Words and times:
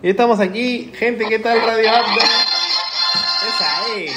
Y 0.00 0.10
estamos 0.10 0.38
aquí, 0.38 0.92
gente, 0.94 1.24
¿qué 1.28 1.40
tal 1.40 1.60
Radio 1.60 1.90
Abda? 1.90 2.22
Esa 3.48 3.96
es. 3.96 4.12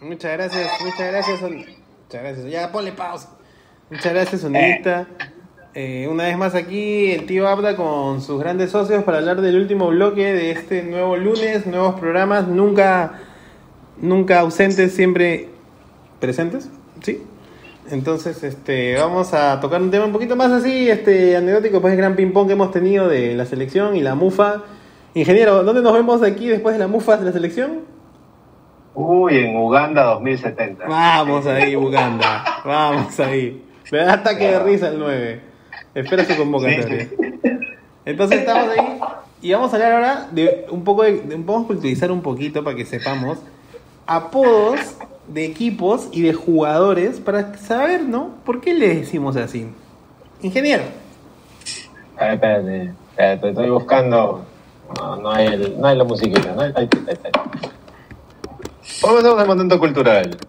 Muchas 0.00 0.32
gracias, 0.34 0.80
muchas 0.80 1.10
gracias. 1.10 1.40
Muchas 1.40 2.22
gracias. 2.22 2.46
Ya, 2.46 2.70
ponle 2.70 2.92
pausa. 2.92 3.30
Muchas 3.90 4.12
gracias, 4.12 4.42
sonidista. 4.42 5.08
Eh, 5.74 6.06
una 6.08 6.24
vez 6.24 6.38
más 6.38 6.54
aquí 6.54 7.10
el 7.10 7.26
tío 7.26 7.48
Abda 7.48 7.74
con 7.74 8.22
sus 8.22 8.38
grandes 8.38 8.70
socios 8.70 9.02
para 9.02 9.18
hablar 9.18 9.40
del 9.40 9.56
último 9.56 9.88
bloque 9.88 10.32
de 10.32 10.52
este 10.52 10.84
nuevo 10.84 11.16
lunes, 11.16 11.66
nuevos 11.66 11.98
programas, 11.98 12.46
nunca, 12.46 13.14
nunca 13.96 14.38
ausentes, 14.38 14.94
siempre 14.94 15.48
presentes, 16.20 16.70
¿sí? 17.02 17.24
Entonces, 17.90 18.42
este, 18.42 18.96
vamos 18.96 19.34
a 19.34 19.60
tocar 19.60 19.80
un 19.82 19.90
tema 19.90 20.06
un 20.06 20.12
poquito 20.12 20.36
más 20.36 20.50
así, 20.50 20.88
este, 20.88 21.36
anecdótico, 21.36 21.80
pues 21.80 21.92
el 21.92 21.98
gran 21.98 22.16
ping-pong 22.16 22.46
que 22.46 22.54
hemos 22.54 22.70
tenido 22.70 23.08
de 23.08 23.34
la 23.34 23.44
selección 23.44 23.94
y 23.94 24.00
la 24.00 24.14
mufa. 24.14 24.62
Ingeniero, 25.12 25.62
¿dónde 25.62 25.82
nos 25.82 25.92
vemos 25.92 26.22
aquí 26.22 26.48
después 26.48 26.74
de 26.74 26.78
la 26.78 26.88
mufa 26.88 27.16
de 27.18 27.26
la 27.26 27.32
selección? 27.32 27.80
Uy, 28.94 29.36
en 29.38 29.56
Uganda 29.56 30.04
2070. 30.04 30.86
Vamos 30.86 31.46
ahí, 31.46 31.76
Uganda. 31.76 32.44
Vamos 32.64 33.18
ahí. 33.20 33.62
Me 33.92 33.98
da 33.98 34.14
ataque 34.14 34.50
de 34.52 34.58
risa 34.60 34.88
el 34.88 34.98
9. 34.98 35.40
Espera 35.94 36.24
su 36.24 36.36
convocatoria. 36.36 37.08
Entonces 38.06 38.40
estamos 38.40 38.68
ahí 38.76 39.00
y 39.42 39.52
vamos 39.52 39.72
a 39.72 39.76
hablar 39.76 39.92
ahora 39.92 40.28
de 40.30 40.66
un 40.70 40.84
poco 40.84 41.02
de, 41.02 41.20
de- 41.20 41.36
vamos 41.36 41.64
a 41.64 41.66
culturizar 41.66 42.10
un 42.10 42.22
poquito 42.22 42.64
para 42.64 42.76
que 42.76 42.84
sepamos 42.86 43.38
apodos 44.06 44.80
de 45.28 45.44
equipos 45.46 46.08
y 46.12 46.22
de 46.22 46.34
jugadores 46.34 47.20
para 47.20 47.56
saber, 47.56 48.02
¿no? 48.02 48.34
¿Por 48.44 48.60
qué 48.60 48.74
le 48.74 48.94
decimos 48.96 49.36
así? 49.36 49.66
Ingeniero. 50.42 50.82
A 52.18 52.24
ver, 52.26 52.34
espérate, 52.34 52.92
espérate, 53.10 53.48
estoy 53.50 53.70
buscando. 53.70 54.44
No, 54.98 55.16
no 55.16 55.30
hay, 55.30 55.46
el- 55.46 55.80
no 55.80 55.86
hay 55.88 55.96
la 55.96 56.04
musiquita, 56.04 56.52
no 56.54 56.60
hay. 56.62 56.72
ahí. 56.76 56.88
Vamos 59.02 59.24
a 59.24 59.32
un 59.34 59.46
momento 59.46 59.78
cultural. 59.78 60.36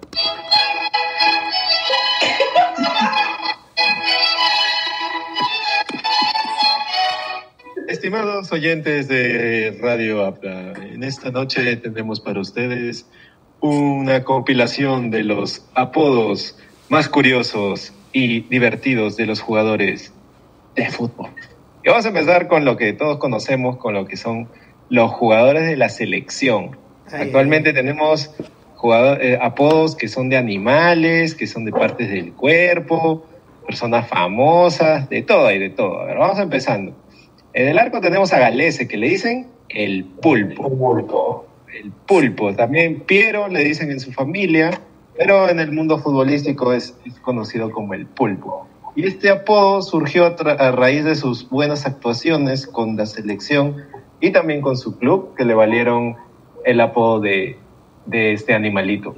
Estimados 7.88 8.52
oyentes 8.52 9.08
de 9.08 9.78
Radio 9.81 10.26
Apla, 10.26 10.73
en 10.73 11.03
esta 11.03 11.30
noche 11.31 11.76
tendremos 11.78 12.20
para 12.20 12.40
ustedes 12.40 13.06
una 13.61 14.23
compilación 14.23 15.09
de 15.09 15.23
los 15.23 15.66
apodos 15.73 16.58
más 16.89 17.09
curiosos 17.09 17.94
y 18.14 18.42
divertidos 18.42 19.17
de 19.17 19.25
los 19.25 19.42
jugadores 19.42 20.14
de 20.75 20.89
fútbol. 20.89 21.30
Y 21.84 21.89
vamos 21.89 22.06
a 22.06 22.09
empezar 22.09 22.47
con 22.47 22.66
lo 22.66 22.78
que 22.78 22.94
todos 22.94 23.17
conocemos, 23.17 23.78
con 23.78 23.94
lo 23.94 24.06
que 24.06 24.17
son 24.17 24.47
los 24.89 25.12
jugadores 25.12 25.67
de 25.67 25.78
la 25.78 25.89
selección. 25.89 26.78
Ay, 27.12 27.23
Actualmente 27.23 27.73
tenemos 27.73 28.31
jugador- 28.75 29.22
eh, 29.22 29.38
apodos 29.42 29.95
que 29.95 30.08
son 30.08 30.30
de 30.30 30.38
animales, 30.38 31.34
que 31.36 31.47
son 31.47 31.66
de 31.66 31.72
partes 31.72 32.09
del 32.09 32.34
cuerpo, 32.34 33.25
personas 33.66 34.08
famosas, 34.08 35.09
de 35.09 35.22
todo 35.23 35.52
y 35.52 35.58
de 35.59 35.69
todo. 35.72 36.02
A 36.02 36.06
ver, 36.06 36.17
vamos 36.17 36.40
empezando. 36.40 36.94
En 37.53 37.67
el 37.67 37.80
arco 37.80 38.02
tenemos 38.02 38.31
a 38.34 38.40
Galese, 38.40 38.88
que 38.88 38.97
le 38.97 39.09
dicen 39.09 39.47
el 39.69 40.03
pulpo. 40.06 40.67
El 40.67 40.73
pulpo. 40.78 41.45
También 42.56 43.02
Piero 43.02 43.48
le 43.48 43.64
dicen 43.64 43.92
en 43.92 44.00
su 44.00 44.12
familia, 44.12 44.80
pero 45.18 45.50
en 45.50 45.59
el 45.59 45.72
mundo 45.72 46.00
futbolístico 46.00 46.73
es, 46.73 46.95
es 47.06 47.20
conocido 47.20 47.72
como 47.72 47.94
el 47.94 48.06
pulpo. 48.06 48.68
Y 48.95 49.06
este 49.06 49.30
apodo 49.30 49.81
surgió 49.81 50.26
a, 50.26 50.72
raíz 50.72 51.03
de 51.03 51.16
sus 51.16 51.50
buenas 51.50 51.86
actuaciones 51.86 52.66
con 52.66 52.96
la 52.96 53.06
selección 53.06 53.84
y 54.22 54.31
también 54.31 54.62
con 54.62 54.78
su 54.78 54.98
club, 54.98 55.36
que 55.36 55.44
le 55.44 55.53
valieron 55.53 56.16
el 56.63 56.80
apodo 56.80 57.19
de, 57.19 57.58
de 58.06 58.31
este 58.31 58.53
animalito. 58.53 59.16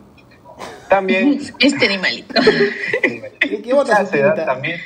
También 0.90 1.40
Este 1.60 1.86
animalito. 1.86 2.34
¿Qué, 3.40 3.62
qué 3.62 3.74
también, 4.46 4.80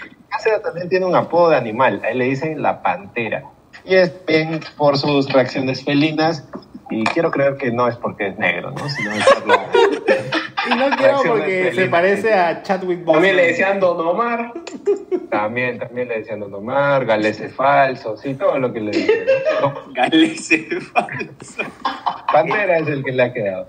también 0.61 0.89
tiene 0.89 1.05
un 1.05 1.15
apodo 1.15 1.51
de 1.51 1.57
animal, 1.57 2.01
a 2.03 2.09
él 2.09 2.17
le 2.17 2.25
dicen 2.25 2.61
la 2.61 2.81
pantera. 2.81 3.45
Y 3.85 3.95
es 3.95 4.13
bien 4.27 4.59
por 4.77 4.97
sus 4.97 5.31
reacciones 5.31 5.85
felinas, 5.85 6.45
y 6.91 7.03
quiero 7.05 7.31
creer 7.31 7.55
que 7.57 7.71
no 7.71 7.87
es 7.87 7.95
porque 7.97 8.27
es 8.27 8.37
negro, 8.37 8.71
¿no? 8.71 8.87
Sino 8.89 9.11
es 9.13 9.25
por 9.25 9.47
la- 9.47 9.65
Y 10.69 10.75
no 10.75 10.95
quiero 10.95 11.17
porque 11.25 11.71
se 11.73 11.87
parece 11.87 12.33
a 12.35 12.61
Chadwick 12.61 12.99
Boseman. 13.03 13.13
También 13.15 13.35
le 13.35 13.47
decían 13.47 13.79
Don 13.79 13.99
Omar. 14.07 14.53
También, 15.31 15.79
también 15.79 16.07
le 16.07 16.19
decían 16.19 16.39
Don 16.39 16.53
Omar, 16.53 17.05
Galese 17.05 17.49
falso, 17.49 18.15
sí, 18.15 18.35
todo 18.35 18.59
lo 18.59 18.71
que 18.71 18.79
le 18.79 18.91
dicen. 18.91 19.25
¿no? 19.61 19.73
Galese 19.93 20.67
falso. 20.81 21.63
Pantera 22.31 22.77
es 22.77 22.87
el 22.87 23.03
que 23.03 23.11
le 23.11 23.23
ha 23.23 23.33
quedado. 23.33 23.67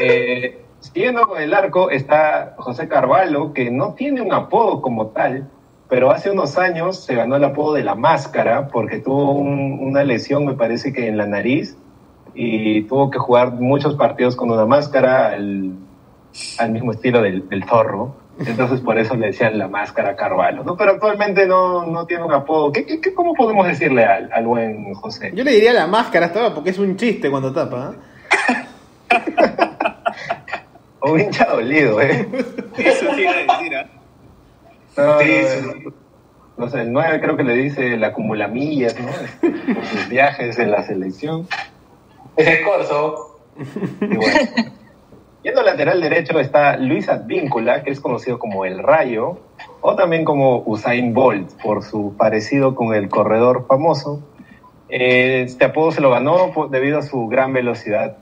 Eh, 0.00 0.62
siguiendo 0.80 1.26
con 1.26 1.42
el 1.42 1.52
arco 1.52 1.90
está 1.90 2.54
José 2.56 2.88
Carvalho, 2.88 3.52
que 3.52 3.70
no 3.70 3.92
tiene 3.94 4.22
un 4.22 4.32
apodo 4.32 4.80
como 4.80 5.08
tal, 5.08 5.48
pero 5.88 6.10
hace 6.10 6.30
unos 6.30 6.56
años 6.56 7.04
se 7.04 7.14
ganó 7.14 7.36
el 7.36 7.44
apodo 7.44 7.74
de 7.74 7.84
la 7.84 7.94
máscara 7.94 8.68
porque 8.68 8.98
tuvo 8.98 9.32
un- 9.32 9.78
una 9.80 10.02
lesión, 10.04 10.46
me 10.46 10.54
parece 10.54 10.92
que 10.92 11.06
en 11.06 11.18
la 11.18 11.26
nariz, 11.26 11.76
y 12.34 12.82
tuvo 12.82 13.10
que 13.10 13.18
jugar 13.18 13.52
muchos 13.52 13.94
partidos 13.94 14.34
con 14.36 14.50
una 14.50 14.66
máscara 14.66 15.28
al, 15.28 15.72
al 16.58 16.70
mismo 16.72 16.92
estilo 16.92 17.22
del, 17.22 17.48
del 17.48 17.64
zorro. 17.64 18.16
Entonces 18.44 18.80
por 18.80 18.98
eso 18.98 19.14
le 19.14 19.28
decían 19.28 19.56
la 19.58 19.68
máscara 19.68 20.16
Carvalho, 20.16 20.64
¿no? 20.64 20.76
Pero 20.76 20.90
actualmente 20.92 21.46
no, 21.46 21.86
no 21.86 22.04
tiene 22.06 22.24
un 22.24 22.32
apodo. 22.32 22.72
¿Qué, 22.72 22.84
qué, 22.84 23.00
qué- 23.00 23.14
cómo 23.14 23.32
podemos 23.34 23.64
decirle 23.66 24.04
al, 24.04 24.28
al 24.32 24.44
buen 24.44 24.92
José? 24.94 25.30
Yo 25.34 25.44
le 25.44 25.52
diría 25.52 25.72
la 25.72 25.86
máscara 25.86 26.26
hasta 26.26 26.40
ahora 26.40 26.54
porque 26.54 26.70
es 26.70 26.78
un 26.80 26.96
chiste 26.96 27.30
cuando 27.30 27.52
tapa. 27.52 27.94
¿eh? 27.94 29.14
Un 31.02 31.20
hincha 31.20 31.44
dolido, 31.44 32.00
¿eh? 32.00 32.26
Eso 32.78 33.14
sí 33.14 33.20
iba 33.22 33.30
a 33.32 33.58
decir, 33.58 33.76
¿ah? 33.76 33.86
No, 34.96 35.18
Sí, 35.20 35.30
no, 35.62 35.72
sí. 35.72 35.84
no 36.56 36.68
sé, 36.70 36.80
el 36.80 36.92
9 36.92 37.20
creo 37.20 37.36
que 37.36 37.42
le 37.44 37.52
dice 37.54 37.96
la 37.98 38.06
acumulamillas, 38.08 38.96
¿no? 38.98 39.08
Por 39.74 39.84
sus 39.84 40.08
viajes 40.08 40.58
en 40.58 40.70
la 40.70 40.82
selección. 40.84 41.46
Ese 42.36 42.52
es 42.54 42.66
Corso. 42.66 43.38
Y 44.00 44.16
bueno. 44.16 44.40
Yendo 45.44 45.60
al 45.60 45.66
lateral 45.66 46.00
derecho 46.00 46.40
está 46.40 46.78
Luis 46.78 47.06
Advíncula, 47.10 47.82
que 47.82 47.90
es 47.90 48.00
conocido 48.00 48.38
como 48.38 48.64
El 48.64 48.82
Rayo, 48.82 49.36
o 49.82 49.94
también 49.94 50.24
como 50.24 50.62
Usain 50.64 51.12
Bolt, 51.12 51.50
por 51.62 51.82
su 51.82 52.14
parecido 52.16 52.74
con 52.74 52.94
el 52.94 53.10
corredor 53.10 53.66
famoso. 53.66 54.22
Eh, 54.88 55.42
Este 55.42 55.66
apodo 55.66 55.92
se 55.92 56.00
lo 56.00 56.08
ganó 56.08 56.50
debido 56.70 56.98
a 56.98 57.02
su 57.02 57.26
gran 57.26 57.52
velocidad 57.52 58.16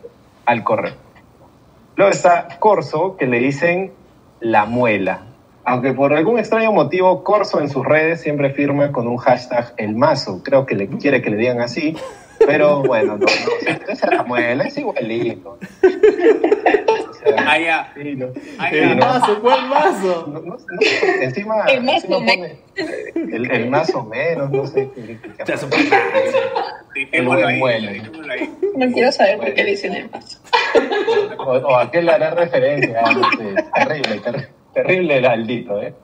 al 0.47 0.65
correr. 0.65 0.95
Luego 1.95 2.11
está 2.11 2.49
Corso, 2.59 3.17
que 3.17 3.27
le 3.29 3.39
dicen 3.39 3.93
La 4.41 4.65
Muela. 4.65 5.23
Aunque 5.65 5.93
por 5.93 6.13
algún 6.15 6.41
extraño 6.41 6.73
motivo, 6.73 7.23
Corso 7.23 7.61
en 7.61 7.69
sus 7.69 7.87
redes 7.87 8.21
siempre 8.21 8.51
firma 8.51 8.91
con 8.91 9.07
un 9.07 9.19
hashtag 9.19 9.75
El 9.77 9.95
Mazo. 9.95 10.43
Creo 10.43 10.67
que 10.67 10.75
le 10.75 10.89
quiere 10.89 11.23
que 11.23 11.31
le 11.31 11.37
digan 11.37 11.61
así. 11.61 11.97
Pero 12.47 12.83
bueno, 12.83 13.17
no, 13.17 13.27
no. 13.27 13.89
Esa 13.89 14.07
es 14.07 14.13
la 14.13 14.23
muela, 14.25 14.65
es 14.65 14.77
igualito. 14.79 15.59
O 15.59 17.15
sea, 17.15 17.35
Ah, 17.47 17.59
ya. 17.59 17.93
sí, 17.95 18.15
no. 18.17 18.27
Ah, 18.59 18.69
El 18.71 18.97
mazo, 18.97 19.41
¿cuál 19.41 19.69
mazo? 19.69 20.27
No, 20.29 20.41
no 20.41 20.57
encima, 21.21 21.65
El 21.67 21.83
más 21.85 22.05
o 22.09 22.21
menos. 22.21 22.51
pone 22.51 23.35
el, 23.37 23.51
el 23.51 23.71
más 23.71 23.95
o 23.95 24.03
menos, 24.05 24.51
no 24.51 24.67
sé. 24.67 24.89
patas. 25.39 25.67
Dejémoslo 26.95 27.47
ahí. 27.47 27.63
Ahí. 27.63 28.03
No 28.77 28.93
quiero 28.93 29.13
saber 29.13 29.39
por 29.39 29.55
qué 29.55 29.65
le 29.65 29.71
dicen 29.71 29.95
el 29.95 30.09
paso. 30.09 30.39
O, 31.39 31.53
o 31.53 31.77
a 31.79 31.91
qué 31.91 32.03
le 32.03 32.13
hará 32.13 32.31
referencia. 32.31 33.01
Ah, 33.05 33.13
no 33.13 33.31
sé. 33.31 33.55
Terrible, 33.75 34.19
ter- 34.21 34.49
terrible 34.75 35.17
el 35.19 35.27
Aldito, 35.27 35.81
¿eh? 35.83 35.95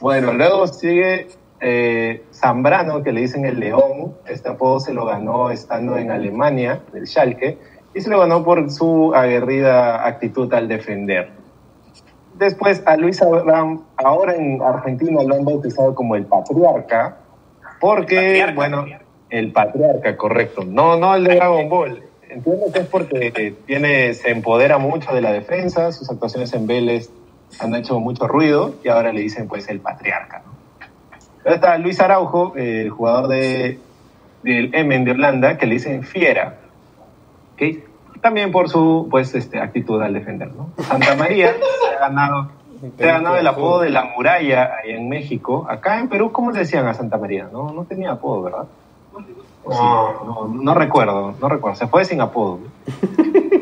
Bueno, 0.00 0.32
luego 0.32 0.66
sigue 0.66 1.28
eh, 1.60 2.24
Zambrano, 2.32 3.02
que 3.02 3.12
le 3.12 3.22
dicen 3.22 3.44
el 3.44 3.60
León. 3.60 4.14
Este 4.26 4.48
apodo 4.48 4.80
se 4.80 4.92
lo 4.92 5.06
ganó 5.06 5.50
estando 5.50 5.96
en 5.96 6.10
Alemania, 6.10 6.80
del 6.92 7.06
Schalke, 7.06 7.58
y 7.94 8.00
se 8.00 8.10
lo 8.10 8.20
ganó 8.20 8.44
por 8.44 8.70
su 8.70 9.14
aguerrida 9.14 10.06
actitud 10.06 10.52
al 10.54 10.68
defender. 10.68 11.30
Después 12.34 12.82
a 12.86 12.96
Luis 12.96 13.20
Abraham, 13.20 13.82
ahora 13.96 14.34
en 14.34 14.62
Argentina 14.62 15.22
lo 15.22 15.34
han 15.34 15.44
bautizado 15.44 15.94
como 15.94 16.16
el 16.16 16.24
patriarca, 16.24 17.18
porque, 17.80 18.16
Patriarca, 18.16 18.54
bueno, 18.54 18.76
patriarca. 18.78 19.06
el 19.30 19.52
patriarca, 19.52 20.16
correcto. 20.16 20.64
No, 20.64 20.96
no 20.96 21.14
el 21.14 21.24
de 21.24 21.34
Dragon 21.36 21.68
Ball. 21.68 22.02
Entiendo 22.28 22.66
que 22.72 22.78
es 22.78 22.86
porque 22.86 23.54
tiene, 23.66 24.14
se 24.14 24.30
empodera 24.30 24.78
mucho 24.78 25.12
de 25.12 25.20
la 25.20 25.32
defensa, 25.32 25.90
sus 25.92 26.08
actuaciones 26.10 26.52
en 26.54 26.66
Vélez 26.66 27.10
han 27.58 27.74
hecho 27.74 27.98
mucho 27.98 28.28
ruido 28.28 28.74
y 28.84 28.88
ahora 28.88 29.12
le 29.12 29.20
dicen 29.20 29.48
pues 29.48 29.68
el 29.68 29.80
patriarca. 29.80 30.42
Está 31.54 31.76
Luis 31.78 32.00
Araujo, 32.00 32.54
el 32.56 32.90
jugador 32.90 33.28
de, 33.28 33.78
del 34.42 34.74
Emen 34.74 35.04
de 35.04 35.12
Holanda, 35.12 35.56
que 35.58 35.66
le 35.66 35.74
dicen 35.74 36.02
fiera. 36.02 36.56
¿ok? 37.54 38.20
También 38.20 38.52
por 38.52 38.68
su 38.68 39.08
pues, 39.10 39.34
este, 39.34 39.58
actitud 39.60 40.00
al 40.02 40.12
defender. 40.14 40.50
¿no? 40.52 40.70
Santa 40.84 41.14
María 41.16 41.52
se 41.54 41.96
ha 41.96 42.00
ganado 42.00 42.50
Se 42.98 43.08
ha 43.08 43.12
ganado 43.14 43.36
el 43.36 43.46
apodo 43.46 43.80
de 43.80 43.90
la 43.90 44.04
muralla 44.04 44.72
ahí 44.82 44.90
en 44.92 45.08
México. 45.08 45.66
Acá 45.68 45.98
en 46.00 46.08
Perú, 46.08 46.30
¿cómo 46.32 46.50
le 46.50 46.60
decían 46.60 46.86
a 46.86 46.94
Santa 46.94 47.16
María? 47.18 47.48
No, 47.52 47.72
no 47.72 47.84
tenía 47.84 48.12
apodo, 48.12 48.42
¿verdad? 48.42 48.64
¿O 49.64 49.72
sí? 49.72 49.78
No, 49.78 50.48
no 50.48 50.74
recuerdo, 50.74 51.34
no 51.40 51.48
recuerdo. 51.48 51.76
Se 51.76 51.86
fue 51.86 52.04
sin 52.06 52.20
apodo. 52.22 52.60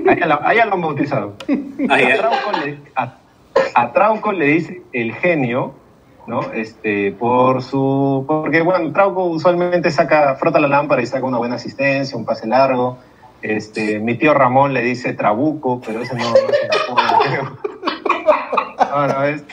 Allá, 0.08 0.26
lo- 0.26 0.42
allá 0.46 0.64
lo 0.66 0.74
han 0.74 0.80
bautizado. 0.80 1.32
A 1.90 1.96
Trauco, 1.96 2.52
le, 2.64 2.78
a, 2.96 3.12
a 3.74 3.92
Trauco 3.92 4.32
le 4.32 4.44
dice 4.46 4.82
el 4.92 5.12
genio, 5.14 5.72
¿no? 6.28 6.42
Este, 6.52 7.10
por 7.12 7.62
su, 7.62 8.24
porque 8.28 8.60
bueno, 8.60 8.92
Trauco 8.92 9.24
usualmente 9.24 9.90
saca, 9.90 10.36
frota 10.36 10.60
la 10.60 10.68
lámpara 10.68 11.02
y 11.02 11.06
saca 11.06 11.24
una 11.26 11.38
buena 11.38 11.56
asistencia, 11.56 12.16
un 12.16 12.24
pase 12.24 12.46
largo. 12.46 12.98
Este, 13.42 13.98
mi 14.00 14.16
tío 14.16 14.34
Ramón 14.34 14.74
le 14.74 14.82
dice 14.82 15.14
Trabuco, 15.14 15.80
pero 15.84 16.02
ese 16.02 16.14
no, 16.14 16.30
no 16.30 16.36
es 16.36 16.90
un 16.90 16.98
apodo, 17.00 17.18
creo. 17.24 17.58
No, 18.90 19.06
no, 19.08 19.24
es 19.24 19.44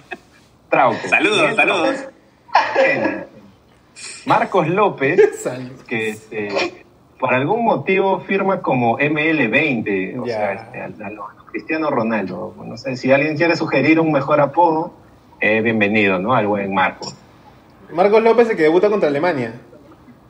Trauco. 0.69 1.07
Saludos, 1.07 1.56
saludos. 1.56 1.95
Marcos 4.25 4.68
López, 4.68 5.39
Salud. 5.44 5.71
que 5.88 6.10
este, 6.10 6.83
por 7.19 7.33
algún 7.33 7.63
motivo 7.63 8.19
firma 8.21 8.62
como 8.62 8.98
ML20, 8.98 10.19
o 10.21 10.25
Ya. 10.25 10.33
sea, 10.36 10.54
este, 10.54 10.81
a, 10.81 10.86
a 11.07 11.10
lo- 11.12 11.28
a 11.30 11.33
lo 11.33 11.45
Cristiano 11.45 11.89
Ronaldo. 11.89 12.54
No 12.66 12.75
sé, 12.75 12.98
si 12.98 13.12
alguien 13.12 13.38
quiere 13.38 13.56
sugerir 13.56 14.00
un 14.00 14.12
mejor 14.12 14.42
apodo, 14.42 14.92
eh, 15.40 15.62
bienvenido, 15.62 16.20
¿no? 16.20 16.34
Al 16.34 16.48
buen 16.48 16.74
Marcos. 16.74 17.16
Marcos 17.94 18.24
López, 18.24 18.50
el 18.50 18.58
que 18.58 18.64
debuta 18.64 18.90
contra 18.90 19.10
Alemania. 19.10 19.54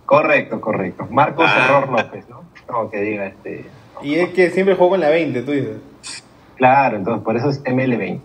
Correcto, 0.06 0.60
correcto. 0.62 1.08
Marcos 1.10 1.46
Ah. 1.48 1.66
Error 1.66 1.90
López, 1.90 2.26
¿no? 2.30 2.44
No, 2.70 2.90
que 2.90 3.00
diga 3.02 3.26
este. 3.28 3.66
Y 4.02 4.16
es 4.16 4.30
que 4.30 4.50
siempre 4.52 4.76
jugó 4.76 4.92
con 4.92 5.00
la 5.00 5.10
20, 5.10 5.42
tú 5.44 5.52
dices. 5.52 5.78
Claro, 6.56 6.98
entonces 6.98 7.24
por 7.24 7.36
eso 7.38 7.50
es 7.50 7.64
ML20. 7.64 8.20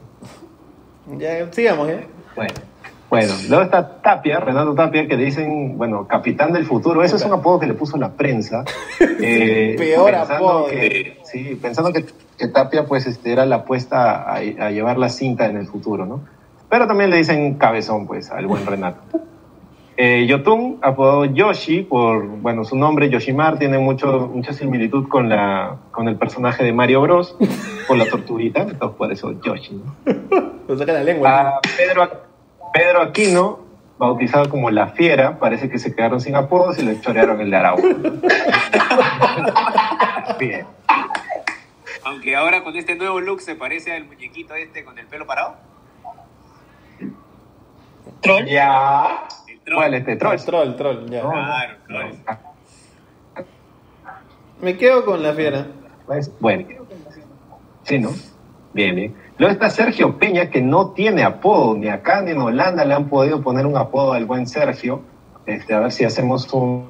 Ya, 1.19 1.51
sigamos, 1.53 1.89
¿eh? 1.89 2.07
Bueno, 2.37 2.55
bueno, 3.09 3.33
luego 3.49 3.65
está 3.65 4.01
Tapia, 4.01 4.39
Renato 4.39 4.75
Tapia, 4.75 5.09
que 5.09 5.17
le 5.17 5.25
dicen, 5.25 5.77
bueno, 5.77 6.07
capitán 6.07 6.53
del 6.53 6.65
futuro. 6.65 7.03
Eso 7.03 7.17
es 7.17 7.25
un 7.25 7.33
apodo 7.33 7.59
que 7.61 7.67
le 7.67 7.75
puso 7.75 7.97
la 7.97 8.11
prensa. 8.13 8.65
eh, 9.21 9.75
Peor 9.77 10.11
pensando 10.13 10.49
apodo. 10.51 10.67
que- 10.69 11.19
sí, 11.25 11.59
pensando 11.61 11.93
que, 11.93 12.05
que 12.39 12.49
Tapia, 12.49 12.85
pues, 12.85 13.07
este, 13.07 13.33
era 13.33 13.47
la 13.47 13.57
apuesta 13.57 14.23
a, 14.23 14.37
a 14.37 14.71
llevar 14.71 14.99
la 14.99 15.09
cinta 15.09 15.47
en 15.47 15.57
el 15.57 15.67
futuro, 15.67 16.07
¿no? 16.07 16.21
Pero 16.71 16.87
también 16.87 17.11
le 17.11 17.17
dicen 17.17 17.55
cabezón, 17.55 18.07
pues, 18.07 18.31
al 18.31 18.47
buen 18.47 18.65
Renato. 18.65 19.01
Eh, 19.97 20.25
Yotun, 20.27 20.79
apodado 20.81 21.27
Yoshi, 21.27 21.83
por, 21.83 22.27
bueno, 22.27 22.65
su 22.65 22.75
nombre, 22.75 23.11
Yoshimar, 23.11 23.59
tiene 23.59 23.79
mucho, 23.79 24.31
mucha 24.33 24.55
similitud 24.55 25.09
con, 25.09 25.29
la, 25.29 25.77
con 25.91 26.09
el 26.09 26.17
personaje 26.17 26.65
de 26.65 26.73
Mario 26.73 27.03
Bros, 27.03 27.37
por 27.87 27.99
la 27.99 28.07
tortuguita, 28.09 28.63
entonces 28.63 28.97
por 28.97 29.13
eso 29.13 29.39
Yoshi, 29.43 29.75
¿no? 29.75 29.95
Lo 30.67 30.79
saca 30.79 30.95
la 30.95 31.03
lengua. 31.03 31.49
A 31.49 31.61
Pedro, 31.77 32.09
Pedro 32.73 33.03
Aquino, 33.03 33.59
bautizado 33.99 34.49
como 34.49 34.71
La 34.71 34.87
Fiera, 34.87 35.39
parece 35.39 35.69
que 35.69 35.79
se 35.79 35.95
quedaron 35.95 36.21
sin 36.23 36.35
apodos 36.35 36.79
y 36.79 36.83
le 36.83 36.99
chorearon 37.01 37.39
el 37.43 37.51
de 37.51 37.57
Araujo. 37.57 37.83
Bien. 40.39 40.65
Aunque 42.05 42.37
ahora 42.37 42.65
con 42.65 42.75
este 42.77 42.95
nuevo 42.95 43.21
look 43.21 43.43
se 43.43 43.55
parece 43.55 43.93
al 43.93 44.07
muñequito 44.07 44.55
este 44.55 44.83
con 44.83 44.99
el 44.99 45.07
pelo 45.07 45.27
parado. 45.27 45.57
Troll. 48.21 48.43
El 48.43 48.49
Ya. 48.49 49.27
troll. 49.65 49.77
¿Cuál 49.77 49.95
este 49.95 50.17
troll? 50.17 50.37
Troll, 50.45 50.77
troll, 50.77 51.07
ya. 51.11 51.21
Claro, 51.23 51.75
claro. 51.87 52.09
Me 54.61 54.77
quedo 54.77 55.05
con 55.05 55.23
la 55.23 55.33
fiera. 55.33 55.67
Pues, 56.07 56.31
Bueno. 56.41 56.67
Sí, 57.85 57.99
¿no? 57.99 58.11
Bien, 58.75 58.95
bien. 58.95 59.15
Luego 59.39 59.53
está 59.53 59.71
Sergio 59.71 60.19
Peña, 60.19 60.51
que 60.51 60.61
no 60.61 60.91
tiene 60.91 61.23
apodo. 61.25 61.75
Ni 61.77 61.89
acá 61.89 62.21
ni 62.21 62.33
en 62.33 62.39
Holanda 62.39 62.85
le 62.85 62.95
han 62.95 63.09
podido 63.09 63.41
poner 63.43 63.65
un 63.67 63.77
apodo 63.77 64.13
al 64.13 64.27
buen 64.27 64.47
Sergio. 64.47 65.01
Este, 65.47 65.73
a 65.75 65.81
ver 65.81 65.93
si 65.93 66.05
hacemos 66.05 66.53
un... 66.53 66.89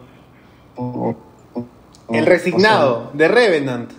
un- 0.76 1.16
un- 1.54 1.68
El 2.16 2.26
resignado, 2.26 3.10
de 3.14 3.28
Revenant. 3.28 3.92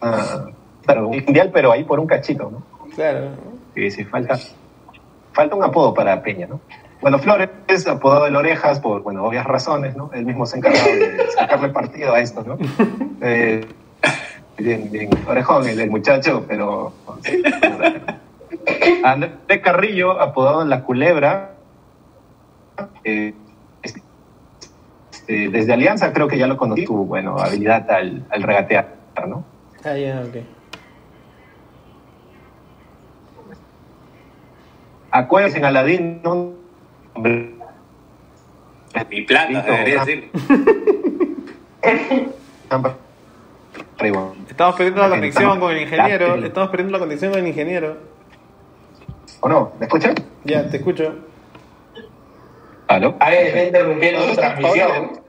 Ah, 0.00 0.46
claro, 0.84 1.08
un 1.08 1.22
mundial, 1.24 1.50
pero 1.52 1.72
ahí 1.72 1.84
por 1.84 1.98
un 2.00 2.06
cachito, 2.06 2.50
¿no? 2.50 2.62
Claro. 2.94 3.30
Sí, 3.74 3.90
sí, 3.90 4.04
falta, 4.04 4.38
falta 5.32 5.54
un 5.54 5.64
apodo 5.64 5.92
para 5.94 6.22
Peña, 6.22 6.46
¿no? 6.46 6.60
Bueno, 7.00 7.18
Flores 7.18 7.50
es 7.66 7.86
apodado 7.86 8.26
el 8.26 8.36
Orejas 8.36 8.80
por, 8.80 9.02
bueno, 9.02 9.24
obvias 9.24 9.44
razones, 9.44 9.94
¿no? 9.96 10.10
Él 10.14 10.24
mismo 10.24 10.46
se 10.46 10.56
ha 10.56 10.58
encargado 10.58 10.86
de 10.86 11.26
sacarle 11.36 11.68
partido 11.68 12.14
a 12.14 12.20
esto, 12.20 12.42
¿no? 12.44 12.56
Eh, 13.20 13.66
bien, 14.58 14.90
bien, 14.90 15.08
orejón 15.26 15.66
el, 15.68 15.80
el 15.80 15.90
muchacho, 15.90 16.44
pero... 16.46 16.92
Andrés 19.04 19.60
Carrillo, 19.62 20.20
apodado 20.20 20.64
La 20.64 20.82
Culebra, 20.82 21.54
eh, 23.02 23.34
este, 23.82 24.02
desde 25.50 25.72
Alianza 25.72 26.12
creo 26.12 26.28
que 26.28 26.38
ya 26.38 26.46
lo 26.46 26.56
conocí, 26.56 26.86
su, 26.86 26.94
bueno, 26.94 27.38
habilidad 27.38 27.90
al, 27.90 28.24
al 28.30 28.42
regatear, 28.42 28.94
¿no? 29.26 29.44
Ah, 29.84 29.96
ya, 29.96 30.22
ok. 30.26 30.36
Acuérdense 35.14 35.58
en 35.58 35.64
Aladín, 35.64 36.20
¿no? 36.24 36.54
Mi 39.08 39.22
plata, 39.22 39.48
Listo. 39.48 39.70
debería 39.70 40.04
decir. 40.04 40.30
Estamos 44.48 44.74
perdiendo 44.74 45.02
la 45.02 45.10
conexión 45.10 45.60
con 45.60 45.70
el 45.70 45.82
ingeniero. 45.82 46.34
Estamos 46.44 46.70
perdiendo 46.70 46.94
la 46.94 46.98
conexión 46.98 47.30
con 47.30 47.42
el 47.42 47.46
ingeniero. 47.46 47.96
¿O 49.38 49.48
no? 49.48 49.72
¿Me 49.78 49.86
escuchan? 49.86 50.16
Ya, 50.42 50.68
te 50.68 50.78
escucho. 50.78 51.14
¿Aló? 52.88 53.14
A 53.20 53.30
ver, 53.30 53.46
está 53.46 53.64
interrumpiendo 53.66 54.28
su 54.28 54.34
transmisión. 54.34 55.20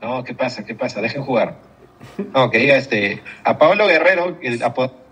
No, 0.00 0.24
¿qué 0.24 0.32
pasa? 0.32 0.64
¿Qué 0.64 0.74
pasa? 0.74 1.02
Dejen 1.02 1.22
jugar. 1.22 1.58
No, 2.32 2.50
que 2.50 2.56
diga 2.56 2.76
este. 2.76 3.22
A 3.44 3.58
Pablo 3.58 3.86
Guerrero, 3.86 4.38
el 4.40 4.62
apodado 4.62 5.05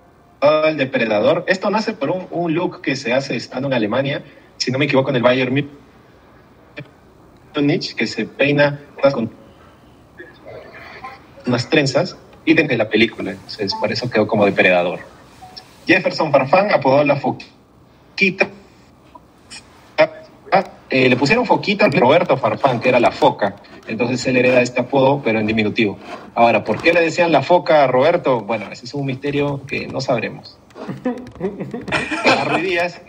el 0.69 0.77
depredador. 0.77 1.45
Esto 1.47 1.71
nace 1.71 1.93
por 1.93 2.11
un, 2.11 2.55
look 2.55 2.81
que 2.81 2.97
se 2.97 3.13
hace 3.13 3.37
estando 3.37 3.69
en 3.69 3.75
Alemania, 3.75 4.25
si 4.57 4.71
no 4.71 4.79
me 4.79 4.85
equivoco, 4.85 5.11
en 5.11 5.17
el 5.17 5.23
Bayern 5.23 5.69
Múnich, 7.55 7.95
que 7.95 8.07
se 8.07 8.25
peina 8.25 8.81
con 9.13 9.31
unas 11.47 11.69
trenzas 11.69 12.17
y 12.45 12.55
de 12.55 12.77
la 12.77 12.89
película. 12.89 13.33
Entonces, 13.33 13.75
por 13.75 13.93
eso 13.93 14.11
quedó 14.11 14.27
como 14.27 14.45
depredador. 14.45 15.01
Jefferson 15.87 16.33
Farfán 16.33 16.73
apodó 16.73 17.05
la 17.05 17.17
foquita. 17.17 18.49
Eh, 20.91 21.09
le 21.09 21.17
pusieron 21.17 21.47
foquita 21.47 21.87
a 21.87 21.89
Roberto 21.89 22.37
Farfán, 22.37 22.79
que 22.81 22.89
era 22.91 23.01
la 23.01 23.11
foca. 23.11 23.57
Entonces 23.89 24.25
él 24.27 24.37
hereda 24.37 24.61
este 24.61 24.81
apodo, 24.81 25.21
pero 25.25 25.41
en 25.41 25.47
diminutivo. 25.47 25.99
Ahora, 26.35 26.63
¿por 26.65 26.81
qué 26.81 26.93
le 26.93 27.01
decían 27.01 27.33
la 27.33 27.43
foca 27.43 27.85
a 27.85 27.87
Roberto? 27.87 28.41
Bueno, 28.43 28.67
ese 28.71 28.85
es 28.87 28.95
un 28.95 29.07
misterio 29.07 29.63
que 29.67 29.87
no 29.87 30.01
sabremos. 30.01 30.59
A 32.39 32.45
Ruiz 32.45 32.65
Díaz, 32.65 33.01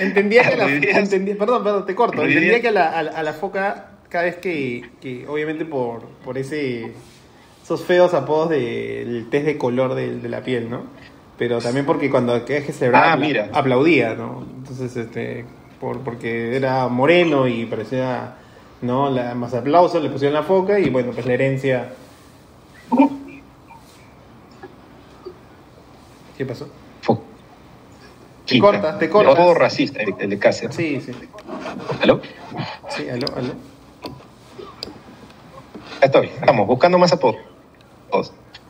Entendía 0.00 0.42
que 0.48 0.56
la. 0.56 0.66
Díaz. 0.66 0.96
entendía- 0.98 1.36
perdón, 1.38 1.62
perdón, 1.62 1.86
te 1.86 1.94
corto. 1.94 2.16
Ruiz 2.22 2.28
Entendía 2.36 2.50
Díaz. 2.58 2.62
que 2.62 2.68
a 2.68 2.72
la, 2.72 2.88
a 2.98 3.02
la- 3.02 3.10
a 3.12 3.22
la 3.22 3.32
foca, 3.32 3.88
cada 4.08 4.24
vez 4.24 4.36
que, 4.36 4.90
que 5.00 5.26
obviamente 5.28 5.64
por, 5.64 6.02
por 6.24 6.38
ese 6.38 6.92
esos 7.62 7.82
feos 7.84 8.12
apodos 8.14 8.50
del 8.50 9.28
test 9.30 9.46
de 9.46 9.56
color 9.58 9.94
de, 9.94 10.16
de 10.18 10.28
la 10.28 10.42
piel, 10.42 10.68
¿no? 10.68 10.82
Pero 11.38 11.58
también 11.60 11.86
porque 11.86 12.10
cuando 12.10 12.34
vez 12.34 12.44
que 12.44 12.72
celebraba 12.72 13.12
Ah, 13.12 13.16
mira. 13.16 13.48
aplaudía, 13.52 14.14
¿no? 14.14 14.46
Entonces, 14.58 14.94
este, 14.96 15.44
por, 15.80 16.00
porque 16.00 16.56
era 16.56 16.88
moreno 16.88 17.46
y 17.48 17.66
parecía, 17.66 18.34
¿no? 18.82 19.10
La, 19.10 19.34
más 19.34 19.54
aplausos, 19.54 20.02
le 20.02 20.10
pusieron 20.10 20.34
la 20.34 20.42
foca 20.42 20.78
y 20.78 20.90
bueno, 20.90 21.12
pues 21.12 21.26
la 21.26 21.34
herencia. 21.34 21.92
¿Qué 26.36 26.44
pasó? 26.44 26.68
Te 28.46 28.58
cortas, 28.58 28.98
te 28.98 29.08
cortas. 29.08 29.34
Apodo 29.34 29.54
racista, 29.54 30.02
el, 30.02 30.14
el 30.18 30.30
de 30.30 30.38
Cáceres. 30.38 30.76
Sí, 30.76 31.00
sí. 31.00 31.12
¿Aló? 32.02 32.20
Sí, 32.90 33.08
aló, 33.08 33.26
aló. 33.34 33.54
Estoy. 36.02 36.30
Vamos, 36.46 36.66
buscando 36.66 36.98
más 36.98 37.12
apodos. 37.12 37.40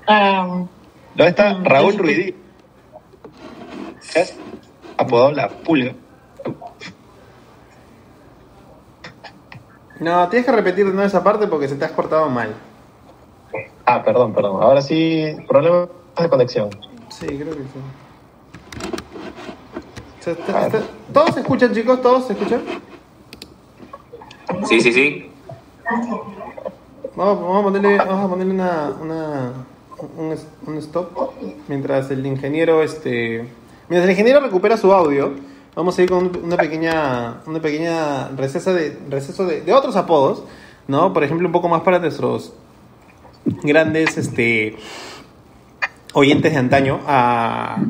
Ah, 0.07 0.47
¿Dónde 1.15 1.31
está 1.31 1.55
Mm, 1.55 1.65
Raúl 1.65 1.99
Ruidí? 1.99 2.35
¿Es? 4.15 4.37
Apodado 4.97 5.33
La 5.33 5.49
Pulga. 5.49 5.93
No, 10.01 10.29
tienes 10.29 10.47
que 10.47 10.53
repetir 10.53 10.85
de 10.87 10.93
nuevo 10.93 11.07
esa 11.07 11.23
parte 11.23 11.47
porque 11.47 11.69
se 11.69 11.77
te 11.77 11.85
has 11.85 11.93
cortado 11.93 12.29
mal. 12.29 12.55
Ah, 13.87 14.03
perdón, 14.03 14.33
perdón. 14.35 14.63
Ahora 14.63 14.83
sí, 14.83 15.37
problemas 15.49 15.89
de 16.21 16.29
conexión. 16.29 16.71
Sí, 17.11 17.27
creo 17.27 17.51
que 17.51 17.63
sí. 17.63 18.89
Se 20.21 20.33
está- 20.33 20.67
está- 20.67 20.83
¿Todos 21.13 21.35
se 21.35 21.41
escuchan, 21.41 21.73
chicos? 21.73 22.01
¿Todos 22.03 22.27
se 22.27 22.33
escuchan? 22.33 22.63
Sí, 24.67 24.81
sí, 24.81 24.93
sí. 24.93 25.31
Vamos, 27.17 27.41
vamos 27.41 27.61
a 27.61 27.63
ponerle, 27.63 27.97
vamos 27.99 28.25
a 28.25 28.29
ponerle 28.29 28.55
una, 28.55 28.93
una, 29.01 29.53
un, 30.19 30.37
un 30.67 30.79
stop 30.79 31.33
mientras 31.69 32.11
el 32.11 32.25
ingeniero 32.27 32.83
este 32.83 33.47
mientras 33.89 34.05
el 34.05 34.11
ingeniero 34.11 34.41
recupera 34.41 34.77
su 34.77 34.93
audio 34.93 35.35
vamos 35.75 35.99
a 35.99 36.03
ir 36.03 36.11
con 36.11 36.31
una 36.43 36.57
pequeña 36.57 37.43
una 37.47 37.61
pequeña 37.61 38.29
recesa 38.29 38.73
de 38.73 38.99
receso 39.09 39.47
de, 39.47 39.63
de 39.63 39.73
otros 39.73 39.97
apodos 39.97 40.45
no 40.89 41.13
por 41.13 41.25
ejemplo 41.25 41.47
un 41.47 41.53
poco 41.53 41.69
más 41.69 41.83
para 41.83 41.99
nuestros 41.99 42.53
grandes 43.63 44.17
este 44.17 44.77
oyentes 46.15 46.53
de 46.53 46.59
antaño. 46.59 47.01
A 47.07 47.83